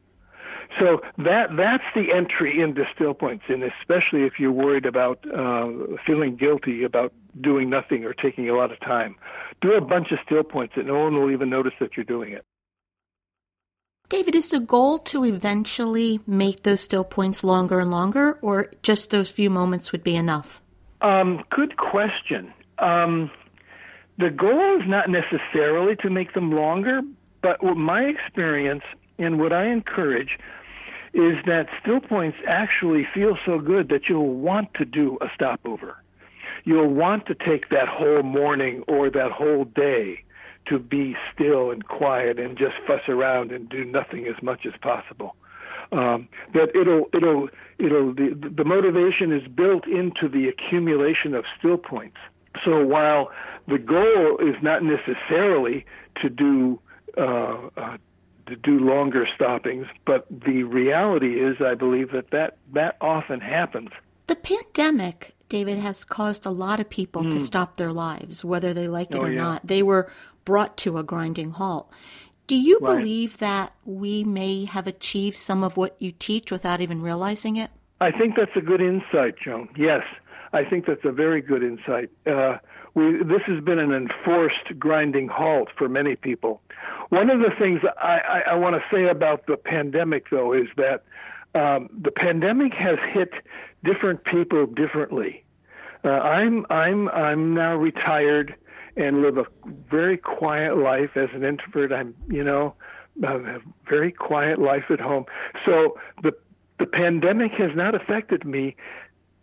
So 0.79 1.01
that 1.19 1.57
that's 1.57 1.85
the 1.95 2.13
entry 2.15 2.61
into 2.61 2.85
still 2.95 3.15
points, 3.15 3.45
and 3.49 3.63
especially 3.63 4.25
if 4.25 4.35
you're 4.39 4.53
worried 4.53 4.87
about 4.87 5.25
uh, 5.33 5.69
feeling 6.07 6.37
guilty 6.37 6.85
about 6.85 7.13
doing 7.41 7.71
nothing 7.71 8.05
or 8.05 8.13
taking 8.13 8.49
a 8.49 8.55
lot 8.55 8.73
of 8.73 8.81
time, 8.81 9.17
do 9.61 9.73
a 9.73 9.81
bunch 9.81 10.11
of 10.13 10.19
still 10.25 10.43
points 10.43 10.75
that 10.77 10.87
no 10.87 10.99
one 10.99 11.15
will 11.15 11.31
even 11.31 11.51
notice 11.51 11.75
that 11.81 11.97
you're 11.97 12.05
doing 12.05 12.33
it. 12.33 12.45
David, 14.09 14.35
is 14.35 14.51
the 14.51 14.61
goal 14.61 14.99
to 14.99 15.25
eventually 15.25 16.21
make 16.27 16.63
those 16.63 16.81
still 16.81 17.05
points 17.05 17.43
longer 17.43 17.81
and 17.81 17.91
longer, 17.91 18.39
or 18.43 18.71
just 18.83 19.11
those 19.11 19.31
few 19.31 19.49
moments 19.49 19.93
would 19.93 20.05
be 20.05 20.15
enough? 20.15 20.61
Um, 21.01 21.43
good 21.51 21.77
question. 21.77 22.53
Um, 22.79 23.31
the 24.19 24.31
goal 24.31 24.81
is 24.81 24.87
not 24.87 25.09
necessarily 25.09 25.97
to 25.97 26.11
make 26.11 26.35
them 26.35 26.53
longer, 26.53 27.01
but 27.43 27.63
my 27.63 28.03
experience 28.03 28.85
and 29.19 29.39
what 29.39 29.53
I 29.53 29.67
encourage 29.67 30.39
is 31.13 31.37
that 31.47 31.67
still 31.81 32.01
points 32.01 32.39
actually 32.47 33.07
feel 33.15 33.39
so 33.47 33.59
good 33.59 33.89
that 33.89 34.09
you'll 34.09 34.35
want 34.35 34.75
to 34.75 34.85
do 34.85 35.17
a 35.21 35.27
stopover. 35.35 35.97
You'll 36.65 36.93
want 36.93 37.27
to 37.27 37.35
take 37.35 37.69
that 37.69 37.89
whole 37.89 38.23
morning 38.23 38.83
or 38.89 39.11
that 39.11 39.31
whole 39.31 39.65
day 39.65 40.25
to 40.67 40.79
be 40.79 41.15
still 41.33 41.71
and 41.71 41.87
quiet 41.87 42.39
and 42.39 42.57
just 42.57 42.75
fuss 42.87 43.03
around 43.09 43.53
and 43.53 43.69
do 43.69 43.85
nothing 43.85 44.27
as 44.27 44.43
much 44.43 44.67
as 44.67 44.73
possible. 44.81 45.37
Um, 45.93 46.29
that 46.55 46.75
it'll 46.75 47.07
it'll 47.13 47.49
it'll 47.79 48.15
the 48.15 48.51
the 48.57 48.65
motivation 48.65 49.31
is 49.31 49.47
built 49.47 49.87
into 49.87 50.29
the 50.29 50.49
accumulation 50.49 51.35
of 51.35 51.45
still 51.59 51.77
points. 51.77 52.17
So 52.65 52.85
while 52.85 53.31
the 53.69 53.79
goal 53.79 54.39
is 54.39 54.57
not 54.63 54.83
necessarily 54.83 55.85
to 56.23 56.31
do 56.31 56.81
uh, 57.19 57.69
uh, 57.77 57.97
to 58.47 58.57
do 58.57 58.79
longer 58.79 59.27
stoppings, 59.35 59.87
but 60.07 60.27
the 60.31 60.63
reality 60.65 61.41
is, 61.41 61.57
I 61.61 61.75
believe 61.75 62.13
that 62.13 62.31
that, 62.31 62.59
that 62.73 62.97
often 63.01 63.41
happens. 63.41 63.91
The 64.27 64.37
pandemic, 64.37 65.35
David, 65.49 65.79
has 65.79 66.05
caused 66.05 66.47
a 66.47 66.51
lot 66.51 66.81
of 66.81 66.89
people 66.89 67.23
mm. 67.23 67.31
to 67.31 67.37
hmm. 67.37 67.43
stop 67.43 67.77
their 67.77 67.93
lives, 67.93 68.45
whether 68.45 68.73
they 68.73 68.89
like 68.89 69.11
it 69.11 69.19
oh, 69.19 69.23
or 69.23 69.31
yeah. 69.31 69.43
not. 69.43 69.67
They 69.67 69.83
were 69.83 70.11
brought 70.45 70.77
to 70.79 70.99
a 70.99 71.03
grinding 71.03 71.53
halt. 71.53 71.91
Do 72.47 72.57
you 72.57 72.79
right. 72.81 72.99
believe 72.99 73.39
that 73.39 73.73
we 73.85 74.23
may 74.25 74.67
have 74.67 74.87
achieved 74.87 75.37
some 75.37 75.65
of 75.65 75.77
what 75.77 75.97
you 75.99 76.13
teach 76.13 76.51
without 76.51 76.81
even 76.81 77.01
realizing 77.01 77.57
it? 77.57 77.71
I 78.01 78.11
think 78.11 78.37
that's 78.37 78.55
a 78.55 78.61
good 78.61 78.83
insight, 78.83 79.37
Joan. 79.43 79.69
Yes, 79.77 80.03
I 80.53 80.65
think 80.65 80.87
that's 80.87 81.05
a 81.05 81.13
very 81.13 81.41
good 81.41 81.63
insight. 81.63 82.11
Uh, 82.27 82.59
we, 82.95 83.19
this 83.25 83.43
has 83.47 83.63
been 83.63 83.79
an 83.79 83.93
enforced 83.93 84.79
grinding 84.79 85.29
halt 85.29 85.69
for 85.77 85.89
many 85.89 86.17
people. 86.17 86.61
One 87.09 87.29
of 87.29 87.41
the 87.41 87.51
things 87.59 87.81
I, 88.01 88.19
I, 88.19 88.41
I 88.53 88.55
want 88.55 88.77
to 88.77 88.83
say 88.95 89.09
about 89.09 89.47
the 89.47 89.57
pandemic, 89.57 90.31
though, 90.31 90.53
is 90.53 90.69
that 90.77 91.05
um, 91.55 91.89
the 92.03 92.11
pandemic 92.11 92.73
has 92.75 92.99
hit 93.13 93.31
different 93.85 94.25
people 94.25 94.67
differently. 94.67 95.45
Uh, 96.05 96.09
I'm 96.09 96.67
I'm 96.71 97.09
I'm 97.09 97.55
now 97.55 97.75
retired 97.77 98.55
and 98.97 99.23
live 99.23 99.39
a 99.39 99.47
very 99.91 100.19
quiet 100.19 100.77
life 100.77 101.17
as 101.17 101.29
an 101.33 101.45
introvert. 101.45 101.93
I'm 101.93 102.15
you 102.29 102.45
know 102.45 102.75
a 103.23 103.59
very 103.89 104.13
quiet 104.13 104.59
life 104.59 104.85
at 104.91 105.01
home. 105.01 105.25
So 105.65 105.99
the 106.23 106.33
the 106.79 106.87
pandemic 106.87 107.53
has 107.53 107.71
not 107.75 107.95
affected 107.95 108.45
me 108.45 108.77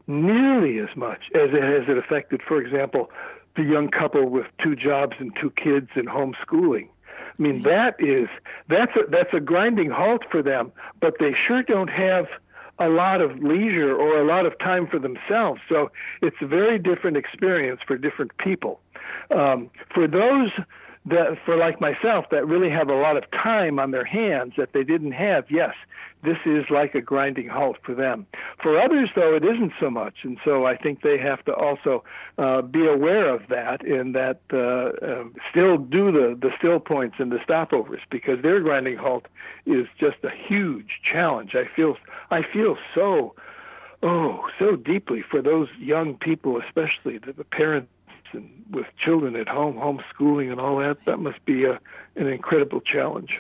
nearly 0.08 0.80
as 0.80 0.96
much 0.96 1.22
as 1.34 1.50
it 1.54 1.64
has 1.64 1.88
it 1.88 1.98
affected, 1.98 2.42
for 2.48 2.62
example, 2.62 3.10
the 3.56 3.64
young 3.64 3.90
couple 3.90 4.30
with 4.30 4.46
two 4.64 4.76
jobs 4.76 5.16
and 5.20 5.32
two 5.40 5.52
kids 5.52 5.90
and 5.96 6.08
homeschooling. 6.08 6.88
I 7.18 7.42
mean, 7.42 7.64
that 7.64 7.96
is 8.00 8.28
that's 8.70 8.96
a, 8.96 9.10
that's 9.10 9.34
a 9.34 9.40
grinding 9.40 9.90
halt 9.90 10.24
for 10.30 10.44
them, 10.44 10.72
but 11.00 11.16
they 11.20 11.34
sure 11.48 11.64
don't 11.64 11.90
have 11.90 12.26
a 12.80 12.90
lot 12.90 13.22
of 13.22 13.38
leisure 13.40 13.96
or 13.96 14.20
a 14.20 14.26
lot 14.26 14.46
of 14.46 14.58
time 14.60 14.88
for 14.88 15.00
themselves. 15.00 15.62
So 15.70 15.92
it's 16.22 16.36
a 16.42 16.48
very 16.48 16.80
different 16.80 17.18
experience 17.18 17.82
for 17.86 17.98
different 17.98 18.32
people. 18.38 18.80
Um, 19.36 19.70
for 19.94 20.08
those 20.08 20.52
that 21.06 21.38
for 21.46 21.58
like 21.58 21.82
myself 21.82 22.26
that 22.30 22.46
really 22.48 22.70
have 22.70 22.90
a 22.90 22.96
lot 22.96 23.18
of 23.18 23.24
time 23.32 23.80
on 23.80 23.92
their 23.92 24.06
hands 24.06 24.54
that 24.58 24.74
they 24.74 24.84
didn't 24.84 25.14
have, 25.14 25.46
yes, 25.50 25.74
this 26.24 26.38
is 26.46 26.66
like 26.70 26.94
a 26.94 27.02
grinding 27.02 27.48
halt 27.48 27.78
for 27.84 27.96
them. 27.96 28.28
For 28.62 28.80
others, 28.80 29.10
though, 29.16 29.36
it 29.36 29.44
isn't 29.44 29.74
so 29.80 29.90
much, 29.90 30.18
and 30.24 30.38
so 30.46 30.66
I 30.66 30.78
think 30.78 31.02
they 31.02 31.18
have 31.18 31.44
to 31.46 31.54
also 31.54 32.04
uh, 32.38 32.62
be 32.62 32.86
aware 32.86 33.34
of 33.34 33.42
that 33.50 33.84
and 33.84 34.14
that 34.14 34.42
uh, 34.54 35.04
uh, 35.04 35.24
still 35.50 35.78
do 35.78 36.12
the 36.12 36.38
the 36.40 36.52
still 36.58 36.80
points 36.80 37.16
and 37.18 37.32
the 37.32 37.38
stopovers 37.38 38.02
because 38.12 38.42
their 38.44 38.60
grinding 38.60 38.98
halt 38.98 39.26
is 39.66 39.88
just 40.00 40.18
a 40.24 40.30
huge 40.30 41.02
challenge. 41.12 41.56
I 41.56 41.64
feel 41.76 41.98
I 42.30 42.42
feel 42.44 42.78
so 42.94 43.34
oh 44.04 44.48
so 44.60 44.76
deeply 44.76 45.24
for 45.28 45.42
those 45.42 45.70
young 45.80 46.16
people, 46.16 46.62
especially 46.62 47.18
the, 47.18 47.34
the 47.34 47.44
parents 47.44 47.90
and 48.34 48.66
with 48.72 48.86
children 49.04 49.36
at 49.36 49.48
home, 49.48 49.76
homeschooling 49.76 50.52
and 50.52 50.60
all 50.60 50.78
that. 50.80 50.98
That 51.06 51.18
must 51.20 51.44
be 51.46 51.66
a 51.66 51.80
an 52.16 52.28
incredible 52.28 52.82
challenge. 52.82 53.40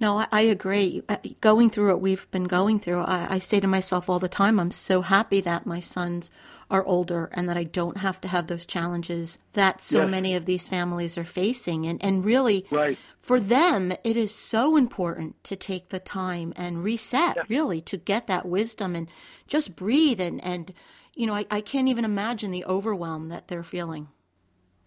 No, 0.00 0.26
I, 0.32 0.40
agree. 0.40 1.02
Uh, 1.08 1.18
going 1.40 1.70
through 1.70 1.88
what 1.88 2.00
we've 2.00 2.28
been 2.32 2.44
going 2.44 2.80
through, 2.80 3.02
I, 3.02 3.34
I 3.34 3.38
say 3.38 3.60
to 3.60 3.68
myself 3.68 4.08
all 4.08 4.18
the 4.18 4.28
time, 4.28 4.58
I'm 4.58 4.72
so 4.72 5.00
happy 5.00 5.40
that 5.42 5.64
my 5.64 5.78
sons 5.78 6.32
are 6.72 6.84
older 6.86 7.30
and 7.34 7.48
that 7.48 7.56
I 7.56 7.64
don't 7.64 7.98
have 7.98 8.20
to 8.22 8.28
have 8.28 8.48
those 8.48 8.66
challenges 8.66 9.38
that 9.52 9.80
so 9.80 10.00
yes. 10.00 10.10
many 10.10 10.34
of 10.34 10.44
these 10.44 10.66
families 10.66 11.16
are 11.16 11.24
facing. 11.24 11.86
And, 11.86 12.02
and 12.02 12.24
really, 12.24 12.66
right. 12.70 12.98
for 13.18 13.38
them, 13.38 13.92
it 14.02 14.16
is 14.16 14.34
so 14.34 14.76
important 14.76 15.42
to 15.44 15.54
take 15.54 15.90
the 15.90 16.00
time 16.00 16.52
and 16.56 16.82
reset, 16.82 17.36
yes. 17.36 17.46
really, 17.48 17.80
to 17.82 17.96
get 17.96 18.26
that 18.26 18.46
wisdom 18.46 18.96
and 18.96 19.08
just 19.46 19.76
breathe. 19.76 20.20
And, 20.20 20.42
and 20.42 20.74
you 21.14 21.26
know, 21.28 21.34
I, 21.34 21.44
I 21.50 21.60
can't 21.60 21.88
even 21.88 22.04
imagine 22.04 22.50
the 22.50 22.64
overwhelm 22.64 23.28
that 23.28 23.48
they're 23.48 23.62
feeling. 23.62 24.08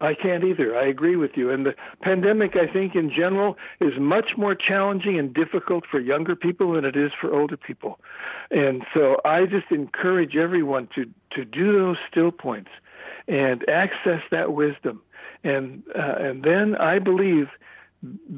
I 0.00 0.14
can't 0.14 0.44
either. 0.44 0.76
I 0.76 0.86
agree 0.86 1.16
with 1.16 1.32
you. 1.36 1.50
And 1.50 1.64
the 1.64 1.74
pandemic, 2.02 2.54
I 2.54 2.70
think, 2.70 2.94
in 2.94 3.10
general, 3.10 3.56
is 3.80 3.94
much 3.98 4.32
more 4.36 4.54
challenging 4.54 5.18
and 5.18 5.32
difficult 5.32 5.84
for 5.90 6.00
younger 6.00 6.36
people 6.36 6.74
than 6.74 6.84
it 6.84 6.96
is 6.96 7.12
for 7.18 7.34
older 7.34 7.56
people. 7.56 7.98
And 8.50 8.84
so 8.92 9.16
I 9.24 9.46
just 9.46 9.70
encourage 9.70 10.36
everyone 10.36 10.88
to, 10.94 11.06
to 11.32 11.44
do 11.44 11.72
those 11.72 11.96
still 12.10 12.30
points 12.30 12.70
and 13.26 13.66
access 13.68 14.20
that 14.30 14.52
wisdom. 14.52 15.00
And, 15.44 15.82
uh, 15.94 16.16
and 16.18 16.42
then 16.42 16.76
I 16.76 16.98
believe 16.98 17.46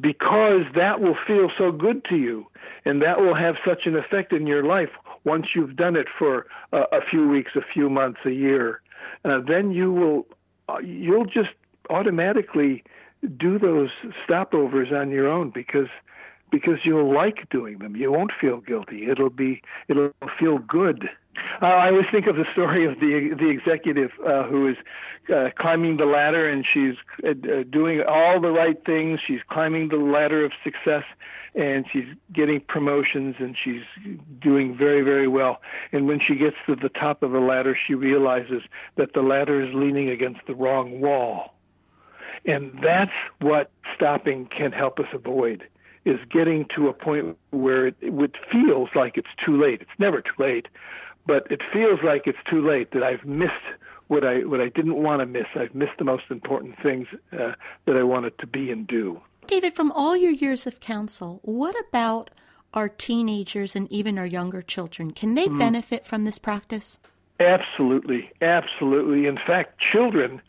because 0.00 0.62
that 0.76 1.00
will 1.00 1.16
feel 1.26 1.50
so 1.58 1.72
good 1.72 2.04
to 2.04 2.16
you 2.16 2.46
and 2.84 3.02
that 3.02 3.18
will 3.20 3.34
have 3.34 3.56
such 3.66 3.86
an 3.86 3.96
effect 3.96 4.32
in 4.32 4.46
your 4.46 4.62
life 4.62 4.90
once 5.24 5.48
you've 5.54 5.76
done 5.76 5.96
it 5.96 6.06
for 6.18 6.46
uh, 6.72 6.84
a 6.92 7.00
few 7.10 7.28
weeks, 7.28 7.52
a 7.56 7.60
few 7.74 7.90
months, 7.90 8.20
a 8.24 8.30
year, 8.30 8.80
uh, 9.24 9.40
then 9.46 9.72
you 9.72 9.92
will 9.92 10.26
you'll 10.82 11.26
just 11.26 11.50
automatically 11.90 12.84
do 13.37 13.58
those 13.58 13.90
stopovers 14.28 14.92
on 14.92 15.10
your 15.10 15.28
own 15.28 15.50
because 15.50 15.88
because 16.50 16.78
you'll 16.84 17.12
like 17.14 17.48
doing 17.50 17.78
them. 17.78 17.94
You 17.94 18.10
won't 18.10 18.32
feel 18.40 18.60
guilty. 18.60 19.10
It'll 19.10 19.30
be 19.30 19.62
it'll 19.88 20.12
feel 20.38 20.58
good. 20.58 21.08
Uh, 21.62 21.66
I 21.66 21.88
always 21.88 22.06
think 22.10 22.26
of 22.26 22.37
the 22.37 22.46
story 22.52 22.87
of 22.87 23.00
the 23.00 23.34
the 23.38 23.48
executive 23.48 24.10
uh, 24.26 24.44
who 24.44 24.68
is 24.68 24.76
uh, 25.34 25.50
climbing 25.58 25.98
the 25.98 26.06
ladder 26.06 26.48
and 26.48 26.64
she's 26.72 26.94
uh, 27.25 27.30
uh, 27.30 27.64
doing 27.70 28.02
all 28.08 28.40
the 28.40 28.50
right 28.50 28.82
things. 28.84 29.20
She's 29.26 29.40
climbing 29.50 29.88
the 29.88 29.96
ladder 29.96 30.44
of 30.44 30.52
success 30.64 31.04
and 31.55 31.87
she's 31.93 32.07
getting 32.33 32.61
promotions 32.61 33.37
and 33.38 33.57
she's 33.62 33.83
doing 34.40 34.76
very 34.76 35.02
very 35.02 35.28
well. 35.28 35.61
And 35.93 36.07
when 36.07 36.21
she 36.21 36.35
gets 36.35 36.57
to 36.67 36.76
the 36.76 36.88
top 36.88 37.23
of 37.23 37.33
the 37.33 37.40
ladder, 37.40 37.76
she 37.87 37.95
realizes 37.95 38.62
that 38.97 39.12
the 39.14 39.23
ladder 39.23 39.62
is 39.62 39.75
leaning 39.75 40.09
against 40.09 40.40
the 40.47 40.55
wrong 40.55 41.00
wall. 41.00 41.55
And 42.45 42.78
that's 42.83 43.12
what 43.40 43.71
stopping 43.95 44.47
can 44.47 44.73
help 44.73 44.99
us 44.99 45.07
avoid 45.12 45.67
is 46.05 46.19
getting 46.31 46.67
to 46.75 46.88
a 46.88 46.93
point 46.93 47.37
where 47.50 47.88
it, 47.88 47.97
it 48.00 48.37
feels 48.50 48.88
like 48.95 49.17
it's 49.17 49.28
too 49.45 49.61
late. 49.61 49.83
It's 49.83 49.99
never 49.99 50.23
too 50.23 50.33
late, 50.38 50.69
but 51.26 51.47
it 51.50 51.61
feels 51.73 52.00
like 52.02 52.26
it's 52.26 52.39
too 52.49 52.67
late 52.67 52.93
that 52.93 53.02
I've 53.02 53.25
missed 53.25 53.52
what 54.06 54.25
I 54.25 54.39
what 54.41 54.61
I 54.61 54.71
didn't 54.71 54.97
want 54.97 55.21
to 55.21 55.26
miss. 55.26 55.47
I've 55.54 55.75
missed 55.75 55.99
the 55.99 56.04
most 56.04 56.25
important 56.30 56.76
things 56.82 57.08
uh, 57.32 57.52
that 57.84 57.97
I 57.97 58.02
wanted 58.02 58.39
to 58.39 58.47
be 58.47 58.71
and 58.71 58.87
do. 58.87 59.21
David, 59.49 59.75
from 59.75 59.91
all 59.93 60.15
your 60.15 60.30
years 60.30 60.67
of 60.67 60.78
counsel, 60.78 61.41
what 61.43 61.75
about 61.89 62.30
our 62.75 62.89
teenagers 62.89 63.75
and 63.75 63.91
even 63.91 64.19
our 64.19 64.26
younger 64.26 64.61
children? 64.61 65.11
Can 65.11 65.34
they 65.34 65.47
mm. 65.47 65.58
benefit 65.58 66.04
from 66.04 66.25
this 66.25 66.37
practice? 66.37 67.00
Absolutely, 67.41 68.30
absolutely. 68.43 69.26
In 69.26 69.37
fact, 69.37 69.80
children 69.93 70.43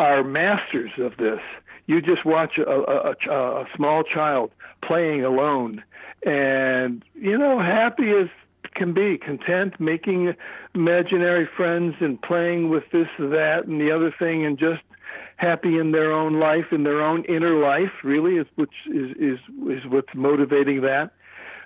are 0.00 0.24
masters 0.24 0.90
of 0.98 1.18
this. 1.18 1.40
You 1.86 2.00
just 2.00 2.24
watch 2.24 2.56
a, 2.56 2.66
a, 2.66 3.14
a, 3.28 3.60
a 3.60 3.66
small 3.76 4.02
child 4.02 4.52
playing 4.82 5.22
alone, 5.22 5.82
and 6.24 7.04
you 7.14 7.36
know, 7.36 7.60
happy 7.60 8.10
as 8.10 8.28
can 8.74 8.94
be, 8.94 9.18
content, 9.18 9.78
making 9.78 10.34
imaginary 10.74 11.48
friends, 11.56 11.94
and 12.00 12.20
playing 12.22 12.70
with 12.70 12.84
this, 12.90 13.08
that, 13.18 13.64
and 13.66 13.80
the 13.80 13.90
other 13.90 14.14
thing, 14.18 14.44
and 14.44 14.58
just 14.58 14.82
happy 15.36 15.78
in 15.78 15.92
their 15.92 16.12
own 16.12 16.40
life, 16.40 16.66
in 16.72 16.82
their 16.82 17.02
own 17.02 17.24
inner 17.24 17.58
life. 17.58 17.92
Really, 18.02 18.36
is 18.36 18.46
which 18.56 18.74
is 18.86 19.10
is 19.18 19.38
is 19.70 19.86
what's 19.86 20.14
motivating 20.14 20.82
that. 20.82 21.12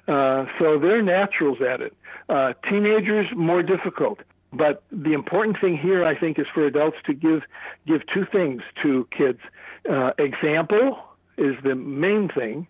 Uh, 0.09 0.47
so 0.59 0.79
they're 0.79 1.03
naturals 1.03 1.59
at 1.61 1.81
it. 1.81 1.95
Uh, 2.29 2.53
teenagers 2.69 3.27
more 3.37 3.63
difficult. 3.63 4.21
But 4.53 4.83
the 4.91 5.13
important 5.13 5.61
thing 5.61 5.79
here, 5.79 6.03
I 6.05 6.19
think, 6.19 6.39
is 6.39 6.47
for 6.53 6.67
adults 6.67 6.97
to 7.07 7.15
give 7.15 7.43
give 7.87 8.03
two 8.13 8.27
things 8.31 8.63
to 8.83 9.07
kids. 9.17 9.41
Uh, 9.89 10.11
example 10.19 10.99
is 11.39 11.55
the 11.63 11.75
main 11.75 12.29
thing, 12.29 12.67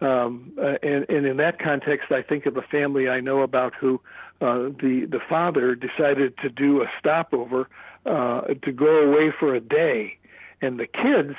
um, 0.00 0.52
uh, 0.58 0.74
and, 0.82 1.08
and 1.08 1.26
in 1.26 1.36
that 1.38 1.58
context, 1.58 2.10
I 2.10 2.22
think 2.22 2.46
of 2.46 2.56
a 2.56 2.62
family 2.62 3.08
I 3.08 3.20
know 3.20 3.42
about 3.42 3.74
who 3.74 4.00
uh, 4.40 4.70
the 4.80 5.06
the 5.08 5.20
father 5.28 5.74
decided 5.74 6.36
to 6.38 6.48
do 6.48 6.82
a 6.82 6.86
stopover 6.98 7.68
uh, 8.06 8.42
to 8.62 8.72
go 8.72 9.02
away 9.02 9.32
for 9.38 9.54
a 9.54 9.60
day, 9.60 10.16
and 10.60 10.78
the 10.78 10.86
kids 10.86 11.36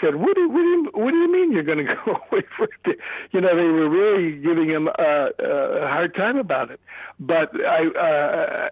said, 0.00 0.16
"What 0.16 0.34
do, 0.34 0.48
what 0.48 0.60
do 0.60 0.68
you 0.68 0.90
what 0.94 1.10
do 1.10 1.16
you 1.16 1.30
mean 1.30 1.52
you're 1.52 1.62
going 1.62 1.86
to 1.86 1.94
go 1.94 2.20
away 2.30 2.42
for 2.56 2.68
day?" 2.84 2.96
You 3.32 3.40
know, 3.40 3.54
they 3.54 3.64
were 3.64 3.88
really 3.88 4.32
giving 4.40 4.68
him 4.68 4.88
a, 4.88 5.30
a 5.38 5.88
hard 5.88 6.14
time 6.14 6.36
about 6.36 6.70
it. 6.70 6.80
But 7.18 7.50
I, 7.64 7.86
uh, 7.86 8.68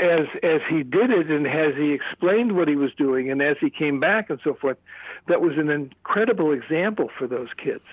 as 0.00 0.26
as 0.42 0.60
he 0.68 0.82
did 0.82 1.10
it, 1.10 1.30
and 1.30 1.46
as 1.46 1.74
he 1.76 1.92
explained 1.92 2.56
what 2.56 2.68
he 2.68 2.76
was 2.76 2.92
doing, 2.96 3.30
and 3.30 3.42
as 3.42 3.56
he 3.60 3.70
came 3.70 4.00
back 4.00 4.30
and 4.30 4.40
so 4.42 4.54
forth, 4.54 4.78
that 5.28 5.40
was 5.40 5.52
an 5.58 5.70
incredible 5.70 6.52
example 6.52 7.10
for 7.16 7.26
those 7.26 7.48
kids 7.62 7.84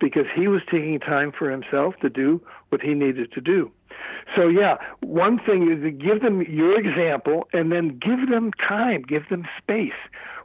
because 0.00 0.26
he 0.34 0.48
was 0.48 0.62
taking 0.70 0.98
time 0.98 1.30
for 1.30 1.50
himself 1.50 1.94
to 2.00 2.08
do 2.08 2.40
what 2.70 2.80
he 2.80 2.94
needed 2.94 3.30
to 3.32 3.40
do. 3.40 3.70
So 4.34 4.48
yeah, 4.48 4.78
one 5.00 5.38
thing 5.38 5.70
is 5.70 5.82
to 5.82 5.90
give 5.90 6.22
them 6.22 6.42
your 6.42 6.78
example 6.78 7.48
and 7.52 7.70
then 7.70 7.98
give 7.98 8.30
them 8.30 8.52
time, 8.66 9.02
give 9.02 9.28
them 9.28 9.46
space. 9.58 9.92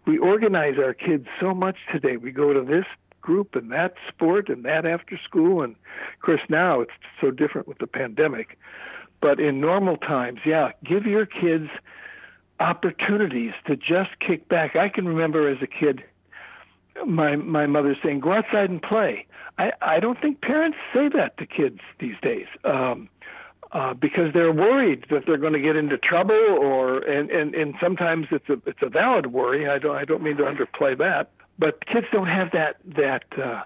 We 0.06 0.18
organize 0.18 0.76
our 0.78 0.94
kids 0.94 1.28
so 1.40 1.54
much 1.54 1.78
today. 1.92 2.18
We 2.18 2.32
go 2.32 2.54
to 2.54 2.62
this 2.62 2.86
group 3.22 3.56
and 3.56 3.72
that 3.72 3.96
sport 4.08 4.50
and 4.50 4.64
that 4.66 4.86
after 4.86 5.20
school 5.24 5.64
and 5.64 5.74
of 5.74 6.22
course 6.22 6.42
now 6.48 6.82
it's 6.82 6.92
so 7.20 7.32
different 7.32 7.68
with 7.68 7.80
the 7.80 7.88
pandemic. 7.88 8.60
But 9.20 9.40
in 9.40 9.60
normal 9.60 9.98
times, 9.98 10.42
yeah, 10.46 10.72
give 10.84 11.06
your 11.06 11.26
kids 11.26 11.70
opportunities 12.60 13.54
to 13.66 13.76
just 13.76 14.20
kick 14.20 14.48
back. 14.48 14.76
I 14.76 14.90
can 14.90 15.08
remember 15.08 15.50
as 15.50 15.58
a 15.62 15.68
kid 15.68 16.04
my 17.06 17.36
my 17.36 17.66
mother 17.66 17.98
saying, 18.02 18.22
"Go 18.22 18.32
outside 18.34 18.70
and 18.70 18.82
play." 18.82 19.26
I 19.58 19.72
I 19.82 20.00
don't 20.00 20.20
think 20.22 20.42
parents 20.42 20.78
say 20.94 21.10
that 21.10 21.38
to 21.38 21.46
kids 21.46 21.80
these 22.00 22.16
days. 22.22 22.48
Um, 22.64 23.10
uh, 23.76 23.94
because 23.94 24.32
they're 24.34 24.54
worried 24.54 25.06
that 25.10 25.24
they're 25.28 25.38
going 25.38 25.52
to 25.52 25.60
get 25.60 25.76
into 25.76 25.98
trouble, 25.98 26.34
or 26.34 27.00
and, 27.00 27.30
and 27.30 27.54
and 27.54 27.76
sometimes 27.82 28.28
it's 28.32 28.48
a 28.48 28.54
it's 28.66 28.80
a 28.82 28.88
valid 28.88 29.28
worry. 29.28 29.68
I 29.68 29.80
don't 29.80 29.98
I 29.98 30.06
don't 30.06 30.24
mean 30.24 30.38
to 30.38 30.44
underplay 30.44 30.98
that, 30.98 31.30
but 31.60 31.86
kids 31.86 32.08
don't 32.10 32.30
have 32.30 32.52
that 32.54 32.78
that 32.96 33.26
uh, 33.38 33.64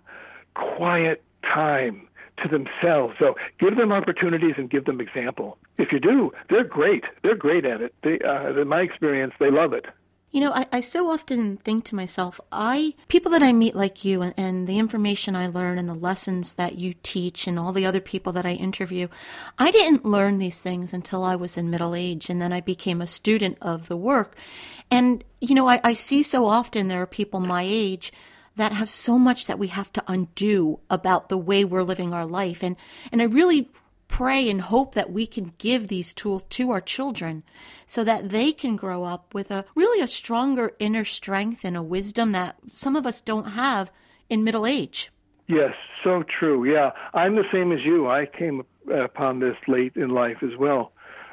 quiet 0.56 1.24
time 1.44 2.08
to 2.42 2.50
themselves. 2.50 3.18
So 3.20 3.36
give 3.60 3.78
them 3.78 3.92
opportunities 3.92 4.56
and 4.58 4.68
give 4.68 4.86
them 4.86 5.00
example. 5.00 5.60
If 5.78 5.92
you 5.92 6.00
do, 6.00 6.32
they're 6.50 6.64
great. 6.64 7.04
They're 7.22 7.36
great 7.36 7.66
at 7.66 7.82
it. 7.82 7.94
They, 8.02 8.18
uh, 8.20 8.60
in 8.60 8.68
my 8.68 8.82
experience, 8.82 9.34
they 9.40 9.52
love 9.52 9.74
it. 9.74 9.86
You 10.32 10.42
know, 10.42 10.52
I, 10.52 10.68
I 10.72 10.82
so 10.82 11.10
often 11.10 11.58
think 11.58 11.86
to 11.86 11.96
myself, 11.96 12.40
I 12.52 12.94
people 13.08 13.32
that 13.32 13.42
I 13.42 13.52
meet 13.52 13.76
like 13.76 14.06
you 14.06 14.22
and, 14.22 14.34
and 14.38 14.68
the 14.68 14.78
information 14.78 15.36
I 15.36 15.48
learn 15.48 15.80
and 15.80 15.90
the 15.90 15.96
lessons 15.96 16.54
that 16.54 16.76
you 16.76 16.94
teach 17.02 17.48
and 17.48 17.58
all 17.58 17.74
the 17.74 17.86
other 17.86 18.00
people 18.00 18.32
that 18.34 18.46
I 18.46 18.54
interview, 18.54 19.08
I 19.58 19.72
didn't 19.72 20.06
learn 20.06 20.38
these 20.38 20.62
things 20.62 20.94
until 20.94 21.24
I 21.24 21.36
was 21.36 21.58
in 21.58 21.72
middle 21.72 21.96
age 21.96 22.30
and 22.30 22.40
then 22.40 22.54
I 22.54 22.62
became 22.62 23.02
a 23.02 23.08
student 23.08 23.58
of 23.62 23.88
the 23.88 23.98
work. 23.98 24.38
And, 24.92 25.24
you 25.42 25.56
know, 25.56 25.68
I, 25.68 25.82
I 25.84 25.94
see 25.94 26.22
so 26.22 26.46
often 26.46 26.88
there 26.88 27.02
are 27.02 27.08
people 27.08 27.40
my 27.40 27.64
age 27.66 28.14
that 28.56 28.72
have 28.74 28.90
so 28.90 29.18
much 29.18 29.48
that 29.48 29.58
we 29.58 29.68
have 29.68 29.92
to 29.94 30.04
undo 30.08 30.80
about 30.90 31.30
the 31.30 31.38
way 31.38 31.64
we're 31.64 31.82
living 31.82 32.14
our 32.14 32.26
life. 32.26 32.62
And 32.62 32.76
and 33.12 33.22
I 33.22 33.26
really 33.26 33.70
pray 34.10 34.50
and 34.50 34.60
hope 34.60 34.96
that 34.96 35.12
we 35.12 35.26
can 35.26 35.54
give 35.58 35.88
these 35.88 36.14
tools 36.14 36.44
to 36.44 36.72
our 36.72 36.82
children 36.82 37.44
so 37.86 38.04
that 38.04 38.30
they 38.30 38.52
can 38.52 38.76
grow 38.76 39.06
up 39.06 39.34
with 39.34 39.50
a 39.52 39.64
really 39.76 40.04
a 40.04 40.08
stronger 40.08 40.74
inner 40.80 41.06
strength 41.06 41.64
and 41.64 41.78
a 41.78 41.84
wisdom 41.84 42.34
that 42.34 42.58
some 42.76 42.98
of 42.98 43.06
us 43.06 43.22
don't 43.22 43.52
have 43.52 43.90
in 44.30 44.44
middle 44.44 44.66
age. 44.66 45.10
Yes, 45.48 45.74
so 46.04 46.24
true. 46.24 46.70
Yeah, 46.70 46.92
I'm 47.14 47.36
the 47.36 47.46
same 47.52 47.72
as 47.72 47.82
you. 47.82 48.10
I 48.10 48.26
came 48.26 48.66
upon 48.94 49.40
this 49.40 49.56
late 49.68 49.96
in 49.96 50.10
life 50.10 50.44
as 50.44 50.58
well, 50.58 50.92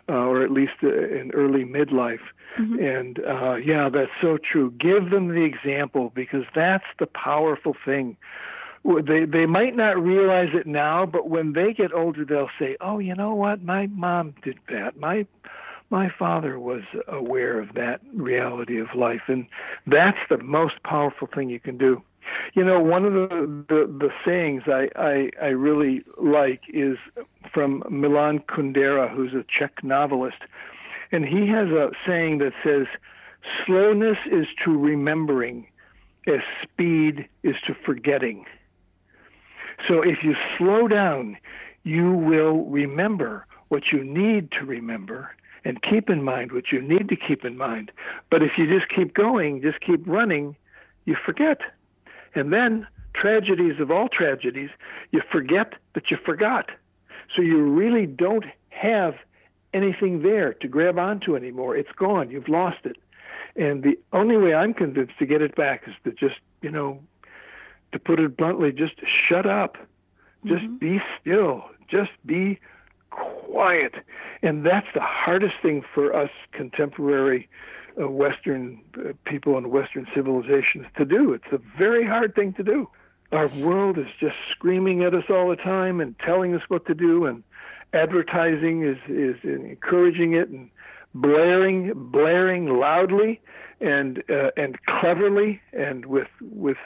uh, 0.08 0.12
or 0.12 0.42
at 0.42 0.50
least 0.50 0.74
uh, 0.82 0.88
in 0.88 1.32
early 1.34 1.64
midlife. 1.64 2.20
Mm-hmm. 2.58 2.82
And 2.82 3.18
uh, 3.26 3.56
yeah, 3.56 3.90
that's 3.90 4.10
so 4.22 4.38
true. 4.38 4.70
Give 4.78 5.10
them 5.10 5.28
the 5.28 5.42
example 5.42 6.12
because 6.14 6.44
that's 6.54 6.86
the 6.98 7.06
powerful 7.06 7.76
thing. 7.84 8.16
They 8.86 9.24
they 9.24 9.46
might 9.46 9.74
not 9.74 10.00
realize 10.00 10.50
it 10.54 10.66
now, 10.66 11.06
but 11.06 11.28
when 11.28 11.52
they 11.54 11.72
get 11.72 11.92
older, 11.92 12.24
they'll 12.24 12.50
say, 12.58 12.76
"Oh, 12.80 12.98
you 12.98 13.14
know 13.14 13.34
what? 13.34 13.62
My 13.62 13.88
mom 13.88 14.34
did 14.44 14.58
that. 14.68 14.96
My 14.96 15.26
my 15.90 16.08
father 16.18 16.58
was 16.58 16.82
aware 17.08 17.58
of 17.60 17.74
that 17.74 18.00
reality 18.14 18.78
of 18.78 18.94
life, 18.94 19.22
and 19.28 19.46
that's 19.86 20.18
the 20.28 20.38
most 20.38 20.82
powerful 20.84 21.26
thing 21.34 21.50
you 21.50 21.58
can 21.58 21.76
do." 21.78 22.02
You 22.54 22.64
know, 22.64 22.80
one 22.80 23.04
of 23.04 23.12
the 23.12 23.64
the, 23.68 23.86
the 23.86 24.10
sayings 24.24 24.62
I, 24.66 24.88
I 24.94 25.30
I 25.42 25.48
really 25.48 26.04
like 26.16 26.62
is 26.72 26.96
from 27.52 27.82
Milan 27.90 28.38
Kundera, 28.48 29.10
who's 29.12 29.34
a 29.34 29.44
Czech 29.48 29.82
novelist, 29.82 30.42
and 31.10 31.24
he 31.24 31.48
has 31.48 31.68
a 31.70 31.90
saying 32.06 32.38
that 32.38 32.52
says, 32.62 32.86
"Slowness 33.64 34.18
is 34.30 34.46
to 34.64 34.78
remembering, 34.78 35.66
as 36.28 36.40
speed 36.62 37.28
is 37.42 37.56
to 37.66 37.74
forgetting." 37.74 38.46
So 39.86 40.02
if 40.02 40.18
you 40.22 40.34
slow 40.56 40.88
down, 40.88 41.36
you 41.84 42.12
will 42.12 42.64
remember 42.64 43.46
what 43.68 43.84
you 43.92 44.04
need 44.04 44.50
to 44.52 44.64
remember 44.64 45.30
and 45.64 45.82
keep 45.82 46.08
in 46.08 46.22
mind 46.22 46.52
what 46.52 46.70
you 46.70 46.80
need 46.80 47.08
to 47.08 47.16
keep 47.16 47.44
in 47.44 47.56
mind. 47.56 47.90
But 48.30 48.42
if 48.42 48.52
you 48.56 48.66
just 48.66 48.88
keep 48.88 49.14
going, 49.14 49.62
just 49.62 49.80
keep 49.80 50.06
running, 50.06 50.56
you 51.04 51.16
forget. 51.24 51.58
And 52.34 52.52
then, 52.52 52.86
tragedies 53.14 53.80
of 53.80 53.90
all 53.90 54.08
tragedies, 54.08 54.70
you 55.10 55.22
forget 55.32 55.74
that 55.94 56.10
you 56.10 56.18
forgot. 56.24 56.70
So 57.34 57.42
you 57.42 57.60
really 57.62 58.06
don't 58.06 58.44
have 58.68 59.14
anything 59.74 60.22
there 60.22 60.54
to 60.54 60.68
grab 60.68 60.98
onto 60.98 61.34
anymore. 61.34 61.76
It's 61.76 61.92
gone. 61.96 62.30
You've 62.30 62.48
lost 62.48 62.84
it. 62.84 62.96
And 63.56 63.82
the 63.82 63.98
only 64.12 64.36
way 64.36 64.54
I'm 64.54 64.74
convinced 64.74 65.18
to 65.18 65.26
get 65.26 65.42
it 65.42 65.56
back 65.56 65.82
is 65.86 65.94
to 66.04 66.12
just, 66.12 66.40
you 66.62 66.70
know, 66.70 67.00
to 67.96 68.04
put 68.04 68.20
it 68.20 68.36
bluntly, 68.36 68.72
just 68.72 68.94
shut 69.28 69.46
up. 69.46 69.76
Just 70.44 70.62
mm-hmm. 70.62 70.76
be 70.76 71.00
still. 71.20 71.64
Just 71.88 72.10
be 72.24 72.60
quiet. 73.10 73.94
And 74.42 74.64
that's 74.64 74.86
the 74.94 75.00
hardest 75.00 75.54
thing 75.62 75.82
for 75.94 76.14
us 76.14 76.30
contemporary 76.52 77.48
uh, 78.00 78.08
Western 78.08 78.80
uh, 78.98 79.12
people 79.24 79.56
and 79.56 79.68
Western 79.68 80.06
civilizations 80.14 80.86
to 80.98 81.04
do. 81.04 81.32
It's 81.32 81.52
a 81.52 81.60
very 81.78 82.06
hard 82.06 82.34
thing 82.34 82.52
to 82.54 82.62
do. 82.62 82.88
Our 83.32 83.48
world 83.48 83.98
is 83.98 84.06
just 84.20 84.36
screaming 84.50 85.02
at 85.02 85.14
us 85.14 85.24
all 85.30 85.48
the 85.48 85.56
time 85.56 86.00
and 86.00 86.14
telling 86.20 86.54
us 86.54 86.62
what 86.68 86.86
to 86.86 86.94
do, 86.94 87.24
and 87.24 87.42
advertising 87.92 88.84
is 88.84 88.98
is 89.08 89.36
encouraging 89.42 90.34
it 90.34 90.48
and 90.48 90.70
blaring 91.14 91.92
blaring 91.94 92.66
loudly 92.78 93.40
and 93.80 94.22
uh, 94.30 94.50
and 94.56 94.78
cleverly 94.86 95.60
and 95.72 96.06
with 96.06 96.28
with 96.40 96.76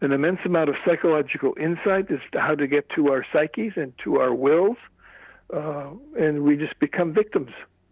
an 0.00 0.12
immense 0.12 0.40
amount 0.44 0.68
of 0.68 0.76
psychological 0.84 1.54
insight 1.60 2.10
as 2.10 2.20
to 2.32 2.40
how 2.40 2.54
to 2.54 2.66
get 2.66 2.88
to 2.90 3.08
our 3.08 3.24
psyches 3.32 3.72
and 3.76 3.92
to 4.04 4.16
our 4.18 4.34
wills, 4.34 4.76
uh, 5.54 5.90
and 6.18 6.44
we 6.44 6.56
just 6.56 6.78
become 6.78 7.12
victims. 7.12 7.50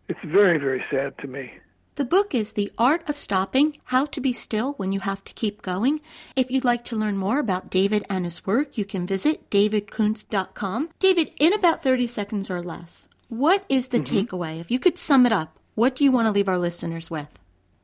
It's 0.09 0.21
very, 0.25 0.59
very 0.59 0.85
sad 0.90 1.19
to 1.19 1.27
me. 1.27 1.53
The 1.97 2.05
book 2.05 2.35
is 2.35 2.53
The 2.53 2.71
Art 2.77 3.09
of 3.09 3.16
Stopping 3.16 3.79
How 3.85 4.05
to 4.07 4.21
Be 4.21 4.35
Still 4.35 4.75
When 4.75 4.92
You 4.92 5.01
Have 5.01 5.25
to 5.25 5.33
Keep 5.33 5.62
Going. 5.62 6.03
If 6.37 6.51
you'd 6.51 6.64
like 6.64 6.85
to 6.85 6.97
learn 6.97 7.16
more 7.16 7.38
about 7.38 7.71
David 7.71 8.05
and 8.11 8.27
his 8.27 8.45
work, 8.45 8.77
you 8.77 8.85
can 8.85 9.07
visit 9.07 9.49
davidkundtz.com. 9.49 10.90
David, 10.99 11.33
in 11.40 11.55
about 11.55 11.83
30 11.83 12.07
seconds 12.07 12.51
or 12.51 12.62
less, 12.62 13.09
what 13.29 13.64
is 13.71 13.88
the 13.88 13.99
mm-hmm. 13.99 14.14
takeaway? 14.14 14.61
If 14.61 14.71
you 14.71 14.79
could 14.79 14.99
sum 14.99 15.25
it 15.25 15.33
up, 15.33 15.59
what 15.75 15.97
do 15.97 16.05
you 16.05 16.12
want 16.12 16.27
to 16.27 16.33
leave 16.33 16.49
our 16.49 16.59
listeners 16.59 17.11
with? 17.11 17.29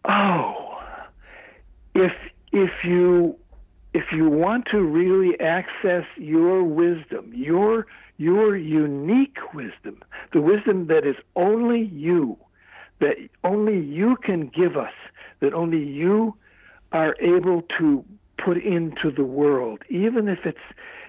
Oh, 0.04 0.78
if 1.94 2.12
if 2.52 2.70
you 2.84 3.36
if 3.94 4.04
you 4.12 4.28
want 4.28 4.66
to 4.70 4.80
really 4.80 5.38
access 5.40 6.04
your 6.16 6.64
wisdom, 6.64 7.32
your 7.34 7.86
your 8.18 8.56
unique 8.56 9.38
wisdom, 9.52 10.00
the 10.32 10.40
wisdom 10.40 10.86
that 10.86 11.06
is 11.06 11.16
only 11.34 11.82
you, 11.92 12.36
that 13.00 13.16
only 13.42 13.80
you 13.80 14.16
can 14.22 14.46
give 14.48 14.76
us, 14.76 14.92
that 15.40 15.52
only 15.52 15.82
you 15.82 16.34
are 16.92 17.16
able 17.20 17.62
to 17.78 18.04
put 18.42 18.56
into 18.58 19.10
the 19.10 19.24
world, 19.24 19.80
even 19.88 20.28
if 20.28 20.40
it's 20.44 20.58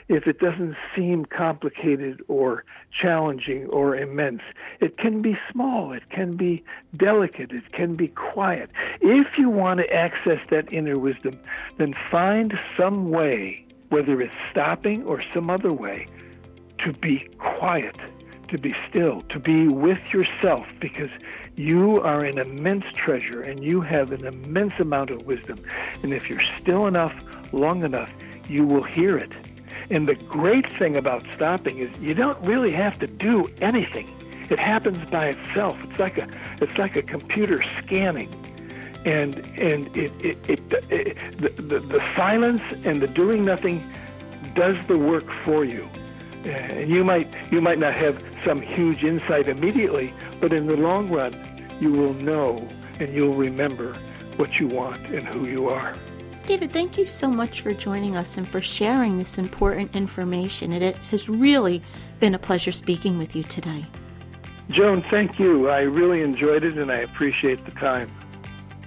if 0.07 0.27
it 0.27 0.39
doesn't 0.39 0.75
seem 0.95 1.25
complicated 1.25 2.21
or 2.27 2.63
challenging 2.91 3.67
or 3.67 3.95
immense. 3.95 4.41
It 4.79 4.97
can 4.97 5.21
be 5.21 5.37
small, 5.51 5.93
it 5.93 6.09
can 6.09 6.35
be 6.35 6.63
delicate, 6.95 7.51
it 7.51 7.71
can 7.71 7.95
be 7.95 8.09
quiet. 8.09 8.69
If 9.01 9.37
you 9.37 9.49
want 9.49 9.79
to 9.79 9.93
access 9.93 10.39
that 10.49 10.71
inner 10.71 10.97
wisdom, 10.97 11.39
then 11.77 11.93
find 12.11 12.53
some 12.77 13.11
way, 13.11 13.65
whether 13.89 14.21
it's 14.21 14.33
stopping 14.51 15.03
or 15.03 15.23
some 15.33 15.49
other 15.49 15.73
way, 15.73 16.07
to 16.79 16.93
be 16.93 17.29
quiet, 17.37 17.95
to 18.49 18.57
be 18.57 18.75
still, 18.89 19.21
to 19.29 19.39
be 19.39 19.67
with 19.67 19.99
yourself, 20.11 20.65
because 20.79 21.09
you 21.55 22.01
are 22.01 22.25
an 22.25 22.39
immense 22.39 22.85
treasure 22.95 23.41
and 23.41 23.63
you 23.63 23.79
have 23.81 24.11
an 24.11 24.25
immense 24.25 24.73
amount 24.79 25.11
of 25.11 25.25
wisdom. 25.25 25.59
And 26.01 26.13
if 26.13 26.29
you're 26.29 26.41
still 26.59 26.87
enough, 26.87 27.13
long 27.53 27.83
enough, 27.83 28.09
you 28.49 28.65
will 28.65 28.83
hear 28.83 29.17
it 29.17 29.31
and 29.89 30.07
the 30.07 30.15
great 30.15 30.69
thing 30.77 30.95
about 30.95 31.25
stopping 31.33 31.77
is 31.79 31.89
you 31.99 32.13
don't 32.13 32.39
really 32.41 32.71
have 32.71 32.99
to 32.99 33.07
do 33.07 33.47
anything. 33.61 34.09
It 34.49 34.59
happens 34.59 34.97
by 35.09 35.29
itself. 35.29 35.77
It's 35.83 35.99
like 35.99 36.17
a 36.17 36.27
it's 36.61 36.77
like 36.77 36.95
a 36.95 37.01
computer 37.01 37.63
scanning. 37.79 38.31
And 39.05 39.37
and 39.57 39.95
it, 39.95 40.11
it, 40.19 40.49
it, 40.49 40.73
it 40.89 41.37
the, 41.37 41.49
the, 41.49 41.79
the 41.79 41.99
silence 42.15 42.61
and 42.85 43.01
the 43.01 43.07
doing 43.07 43.43
nothing 43.45 43.83
does 44.55 44.75
the 44.87 44.97
work 44.97 45.31
for 45.43 45.65
you. 45.65 45.87
And 46.45 46.89
you 46.89 47.03
might 47.03 47.33
you 47.51 47.61
might 47.61 47.79
not 47.79 47.95
have 47.95 48.21
some 48.43 48.61
huge 48.61 49.03
insight 49.03 49.47
immediately, 49.47 50.13
but 50.39 50.51
in 50.53 50.67
the 50.67 50.77
long 50.77 51.09
run, 51.09 51.33
you 51.79 51.91
will 51.91 52.13
know 52.13 52.67
and 52.99 53.13
you'll 53.13 53.33
remember 53.33 53.93
what 54.37 54.59
you 54.59 54.67
want 54.67 55.05
and 55.07 55.27
who 55.27 55.47
you 55.47 55.69
are. 55.69 55.95
David, 56.45 56.73
thank 56.73 56.97
you 56.97 57.05
so 57.05 57.29
much 57.29 57.61
for 57.61 57.73
joining 57.73 58.17
us 58.17 58.37
and 58.37 58.45
for 58.45 58.59
sharing 58.59 59.17
this 59.17 59.37
important 59.37 59.95
information. 59.95 60.73
It 60.73 60.95
has 60.95 61.29
really 61.29 61.81
been 62.19 62.35
a 62.35 62.39
pleasure 62.39 62.73
speaking 62.73 63.17
with 63.17 63.33
you 63.33 63.43
today. 63.43 63.85
Joan, 64.69 65.03
thank 65.09 65.39
you. 65.39 65.69
I 65.69 65.81
really 65.81 66.21
enjoyed 66.21 66.65
it 66.65 66.77
and 66.77 66.91
I 66.91 66.97
appreciate 66.97 67.63
the 67.63 67.71
time. 67.71 68.11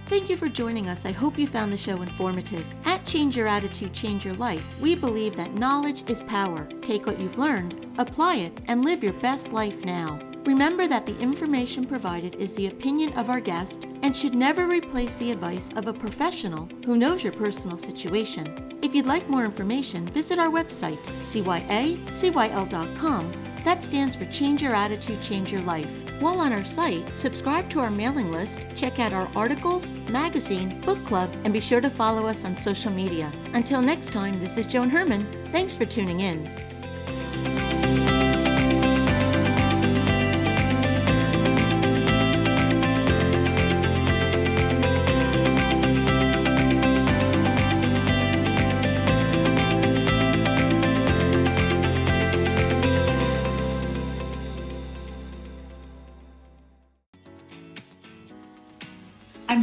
Thank 0.07 0.29
you 0.29 0.37
for 0.37 0.49
joining 0.49 0.89
us. 0.89 1.07
I 1.07 1.13
hope 1.13 1.39
you 1.39 1.47
found 1.47 1.73
the 1.73 1.79
show 1.79 2.01
informative. 2.03 2.65
At 2.85 3.05
Change 3.07 3.37
Your 3.37 3.49
Attitude, 3.49 3.93
Change 3.93 4.25
Your 4.25 4.35
Life, 4.35 4.79
we 4.79 4.95
believe 4.95 5.35
that 5.37 5.55
knowledge 5.55 6.09
is 6.09 6.23
power. 6.23 6.69
Take 6.83 7.07
what 7.07 7.19
you've 7.19 7.39
learned, 7.39 7.87
apply 7.99 8.37
it, 8.37 8.61
and 8.69 8.85
live 8.85 9.03
your 9.03 9.15
best 9.15 9.53
life 9.53 9.85
now. 9.85 10.21
Remember 10.47 10.87
that 10.87 11.07
the 11.07 11.19
information 11.19 11.85
provided 11.85 12.37
is 12.37 12.53
the 12.53 12.69
opinion 12.69 13.13
of 13.15 13.29
our 13.29 13.41
guest 13.41 13.85
and 14.03 14.17
should 14.17 14.33
never 14.33 14.69
replace 14.69 15.17
the 15.17 15.33
advice 15.33 15.71
of 15.75 15.89
a 15.89 15.93
professional 15.93 16.69
who 16.85 16.97
knows 16.97 17.25
your 17.25 17.33
personal 17.33 17.77
situation. 17.77 18.79
If 18.81 18.95
you'd 18.95 19.07
like 19.07 19.29
more 19.29 19.45
information, 19.45 20.07
visit 20.07 20.39
our 20.39 20.49
website, 20.49 20.99
cyacyl.com. 21.27 23.33
That 23.65 23.83
stands 23.83 24.15
for 24.15 24.27
Change 24.27 24.63
Your 24.63 24.77
Attitude, 24.77 25.21
Change 25.21 25.51
Your 25.51 25.63
Life. 25.63 25.91
While 26.21 26.39
on 26.39 26.53
our 26.53 26.65
site, 26.65 27.13
subscribe 27.13 27.69
to 27.71 27.81
our 27.81 27.91
mailing 27.91 28.31
list, 28.31 28.65
check 28.77 29.01
out 29.01 29.13
our 29.13 29.29
articles, 29.35 29.93
magazine, 30.09 30.81
book 30.83 31.05
club, 31.07 31.35
and 31.43 31.53
be 31.53 31.59
sure 31.59 31.81
to 31.81 31.91
follow 31.91 32.25
us 32.25 32.45
on 32.45 32.55
social 32.55 32.93
media. 32.93 33.33
Until 33.53 33.83
next 33.83 34.13
time, 34.13 34.39
this 34.39 34.57
is 34.57 34.69
Joan 34.69 34.91
Herman. 34.91 35.27
Thanks 35.47 35.75
for 35.75 35.87
tuning 35.87 36.21
in. 36.21 36.66